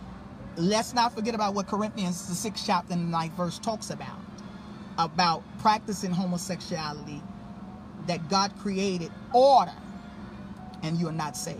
[0.58, 4.18] let's not forget about what Corinthians, the sixth chapter and the ninth verse talks about.
[4.98, 7.22] About practicing homosexuality,
[8.08, 9.74] that God created order,
[10.84, 11.60] and you are not saved.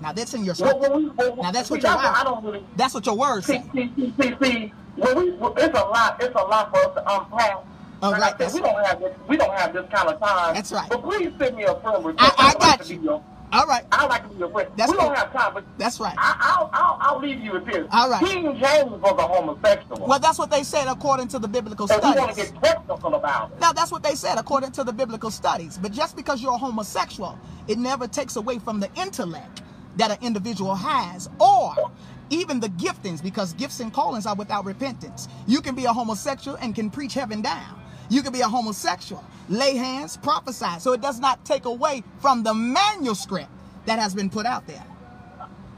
[0.00, 0.90] Now, that's in your Well, scripture.
[0.92, 2.24] when we- when- Now, that's what your I word.
[2.24, 2.66] don't really.
[2.76, 3.64] That's what your word See, say.
[3.74, 6.22] see, see, see, When we, when- it's a lot.
[6.22, 7.58] It's a lot for us to unpack.
[8.02, 9.16] Oh, Like right, I said, we don't have this.
[9.28, 10.54] We don't have this kind of time.
[10.54, 10.88] That's right.
[10.90, 12.34] But please send me a friend request.
[12.38, 12.98] I, I like got to you.
[13.00, 13.84] be your- All right.
[13.92, 14.68] I'd like to be your friend.
[14.76, 16.14] That's we don't have time, but That's right.
[16.18, 17.86] I, I'll, I'll, I'll leave you with this.
[17.92, 18.22] All right.
[18.22, 20.06] King James was a homosexual.
[20.06, 22.52] Well, that's what they said according to the biblical and we want to studies.
[22.52, 23.60] get technical about it.
[23.60, 25.78] Now, that's what they said according to the biblical studies.
[25.78, 27.38] But just because you're a homosexual,
[27.68, 29.62] it never takes away from the intellect
[29.96, 31.90] that an individual has or
[32.34, 35.28] even the giftings, because gifts and callings are without repentance.
[35.46, 37.80] You can be a homosexual and can preach heaven down.
[38.10, 40.78] You can be a homosexual, lay hands, prophesy.
[40.78, 43.48] So it does not take away from the manuscript
[43.86, 44.84] that has been put out there.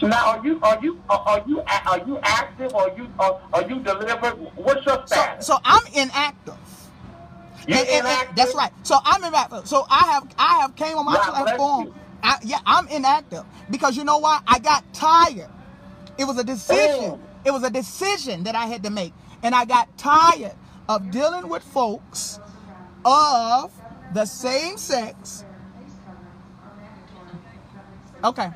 [0.02, 2.74] Now, are you are you are you are you active?
[2.74, 4.34] Or are you are, are you delivered?
[4.56, 5.46] What's your So, status?
[5.46, 6.54] so I'm inactive.
[7.66, 8.36] you And- and- and- inactive?
[8.36, 8.72] that's right.
[8.82, 9.66] So I'm inactive.
[9.66, 11.94] So I have I have came on my God platform.
[12.22, 14.40] I, yeah, I'm inactive because you know why?
[14.46, 15.48] I got tired.
[16.18, 17.20] It was a decision.
[17.44, 19.12] It was a decision that I had to make,
[19.42, 20.54] and I got tired
[20.88, 22.40] of dealing with folks
[23.04, 23.72] of
[24.14, 25.44] the same sex.
[28.24, 28.50] Okay,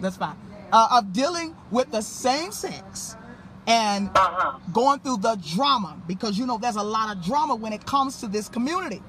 [0.00, 0.36] that's fine.
[0.72, 3.16] Uh, of dealing with the same sex
[3.66, 4.58] and Uh-huh.
[4.72, 8.20] going through the drama because you know there's a lot of drama when it comes
[8.20, 9.02] to this community,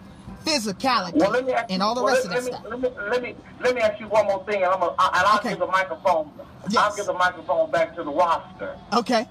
[0.46, 2.82] physicality, Well, ask and all the well, rest let, of that let stuff.
[2.82, 4.96] me, Let me, let me let me ask you one more thing, and I'm a,
[5.00, 5.50] I, and I'll Okay.
[5.50, 6.32] give the microphone.
[6.78, 8.78] I'll give the microphone back to the roster.
[8.94, 9.28] Okay.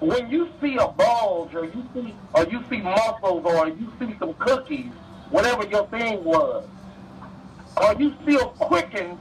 [0.00, 4.14] When you see a bulge, or you see, or you see muscles, or you see
[4.18, 4.92] some cookies,
[5.30, 6.64] whatever your thing was,
[7.76, 9.18] are you still quickened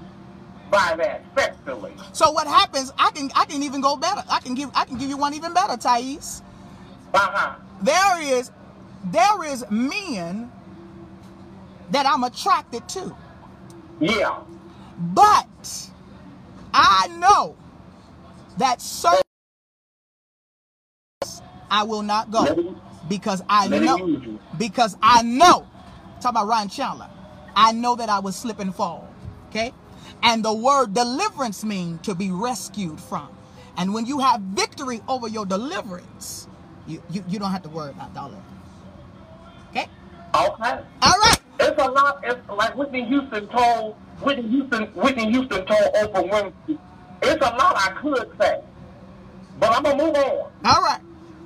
[0.70, 1.94] by that sexually?
[2.14, 2.92] So what happens?
[2.98, 4.24] I can I can even go better.
[4.30, 6.42] I can give I can give you one even better, Thais.
[7.14, 7.56] Uh huh.
[7.82, 8.52] There is
[9.06, 10.52] there is men
[11.92, 13.16] that I'm attracted to,
[14.00, 14.40] Yeah.
[15.14, 15.48] but
[16.74, 17.56] I know
[18.58, 19.22] that certain
[21.70, 22.76] I will not go
[23.10, 24.20] because I know
[24.58, 25.68] because I know.
[26.22, 27.10] Talk about Ryan Chandler.
[27.56, 29.08] I know that I would slip and fall.
[29.50, 29.74] Okay,
[30.24, 33.30] and the word deliverance means to be rescued from.
[33.78, 36.48] And when you have victory over your deliverance,
[36.88, 38.42] you you, you don't have to worry about dollar.
[39.72, 39.88] Okay.
[40.36, 40.80] Okay.
[42.26, 42.70] It's a lot.
[42.70, 44.84] It's like Whitney Houston told Whitney Houston.
[44.88, 46.80] Whitney Houston told Oprah Winfrey.
[47.22, 48.62] It's a lot I could say,
[49.60, 50.52] but I'm gonna move on.
[50.66, 51.00] All right.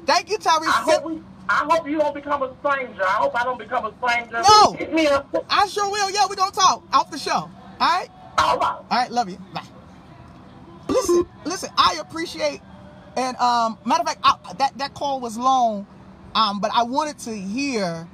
[0.05, 0.67] Thank you, Tyrese.
[0.67, 1.21] I hope we.
[1.47, 3.03] I hope you don't become a stranger.
[3.03, 4.41] I hope I don't become a stranger.
[4.47, 4.73] No.
[4.73, 5.27] Hit me up.
[5.49, 6.09] I sure will.
[6.11, 7.31] Yeah, we're gonna talk off the show.
[7.31, 8.07] All right.
[8.37, 8.63] All right.
[8.63, 9.37] All right, love you.
[9.53, 9.63] Bye.
[10.87, 11.69] Listen, listen.
[11.77, 12.61] I appreciate,
[13.15, 15.85] and um, matter of fact, I, that that call was long,
[16.35, 18.07] um, but I wanted to hear,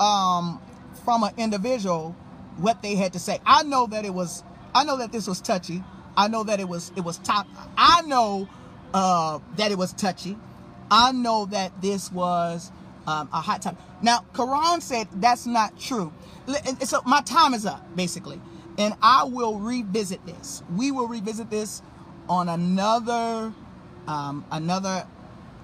[0.00, 0.60] um,
[1.08, 2.14] from an individual
[2.58, 3.40] what they had to say.
[3.46, 4.44] I know that it was.
[4.74, 5.82] I know that this was touchy.
[6.18, 6.92] I know that it was.
[6.96, 7.46] It was top.
[7.78, 8.46] I know,
[8.92, 10.36] uh, that it was touchy.
[10.90, 12.70] I know that this was
[13.06, 13.78] um, a hot topic.
[14.02, 16.12] Now, Quran said that's not true.
[16.84, 18.38] So my time is up, basically,
[18.76, 20.62] and I will revisit this.
[20.76, 21.80] We will revisit this
[22.28, 23.54] on another,
[24.06, 25.06] um, another,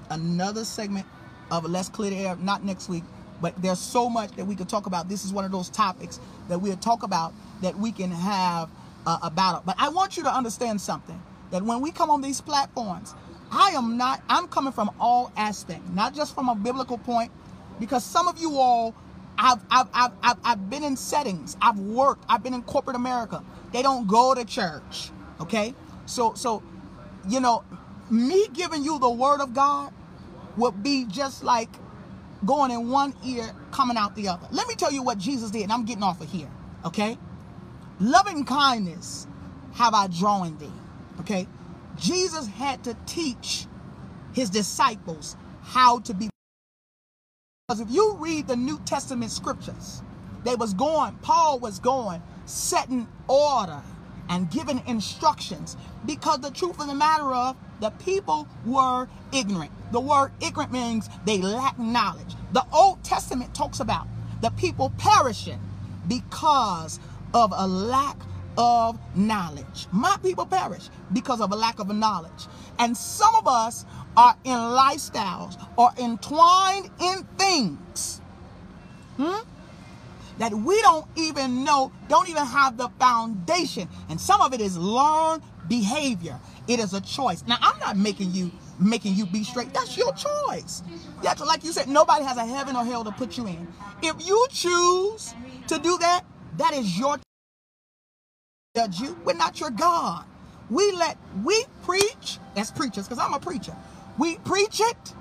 [0.08, 1.04] another segment
[1.50, 2.36] of Let's Clear the Air.
[2.36, 3.04] Not next week,
[3.44, 5.06] but there's so much that we could talk about.
[5.06, 6.18] This is one of those topics
[6.48, 8.70] that we'll talk about that we can have
[9.06, 9.62] uh, a battle.
[9.66, 11.20] But I want you to understand something
[11.50, 13.14] that when we come on these platforms,
[13.52, 17.30] I am not, I'm coming from all aspects, not just from a biblical point,
[17.78, 18.94] because some of you all,
[19.36, 23.44] I've, I've, I've, I've, I've been in settings, I've worked, I've been in corporate America.
[23.72, 25.10] They don't go to church,
[25.42, 25.74] okay?
[26.06, 26.62] So, so,
[27.28, 27.62] you know,
[28.10, 29.92] me giving you the word of God
[30.56, 31.68] would be just like
[32.46, 34.46] going in one ear, coming out the other.
[34.50, 36.50] Let me tell you what Jesus did, and I'm getting off of here,
[36.84, 37.18] okay?
[38.00, 39.26] Loving kindness
[39.74, 40.72] have I drawn thee,
[41.20, 41.46] okay?
[41.96, 43.66] Jesus had to teach
[44.32, 46.28] his disciples how to be.
[47.68, 50.02] Because if you read the New Testament scriptures,
[50.44, 53.80] they was going, Paul was going, setting order
[54.28, 55.76] and giving instructions.
[56.04, 59.70] Because the truth of the matter of, the people were ignorant.
[59.94, 62.34] The word ignorant means they lack knowledge.
[62.50, 64.08] The Old Testament talks about
[64.40, 65.60] the people perishing
[66.08, 66.98] because
[67.32, 68.16] of a lack
[68.58, 69.86] of knowledge.
[69.92, 72.48] My people perish because of a lack of knowledge.
[72.80, 73.84] And some of us
[74.16, 78.20] are in lifestyles or entwined in things
[79.16, 79.48] hmm,
[80.38, 83.88] that we don't even know, don't even have the foundation.
[84.08, 86.40] And some of it is learned behavior.
[86.66, 87.44] It is a choice.
[87.46, 89.72] Now, I'm not making you making you be straight.
[89.72, 90.82] That's your choice.
[91.22, 93.66] That's like you said, nobody has a heaven or hell to put you in.
[94.02, 95.34] If you choose
[95.68, 96.24] to do that,
[96.56, 97.18] that is your
[98.76, 99.16] judge you.
[99.24, 100.24] We're not your God.
[100.70, 103.76] We let we preach as preachers, because I'm a preacher.
[104.18, 105.14] We preach it.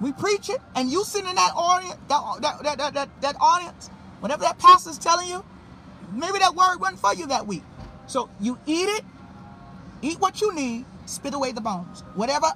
[0.00, 3.36] We preach it, and you sit in that audience, that that, that, that, that, that
[3.40, 3.88] audience,
[4.20, 5.44] whatever that pastor's telling you,
[6.12, 7.64] maybe that word wasn't for you that week.
[8.06, 9.04] So you eat it,
[10.00, 12.04] eat what you need, spit away the bones.
[12.14, 12.52] Whatever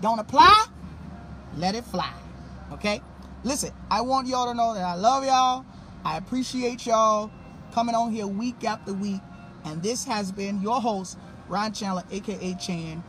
[0.00, 0.66] don't apply,
[1.56, 2.12] let it fly.
[2.72, 3.02] Okay?
[3.44, 5.64] Listen, I want y'all to know that I love y'all.
[6.04, 7.30] I appreciate y'all
[7.72, 9.20] coming on here week after week.
[9.64, 11.18] And this has been your host,
[11.48, 13.02] Ron Chandler, aka Chan.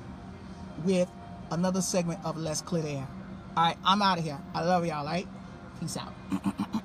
[0.83, 1.09] with
[1.51, 3.07] another segment of Let's Clear Air.
[3.55, 4.39] All right, I'm out of here.
[4.53, 5.27] I love y'all, all right?
[5.79, 6.13] Peace out.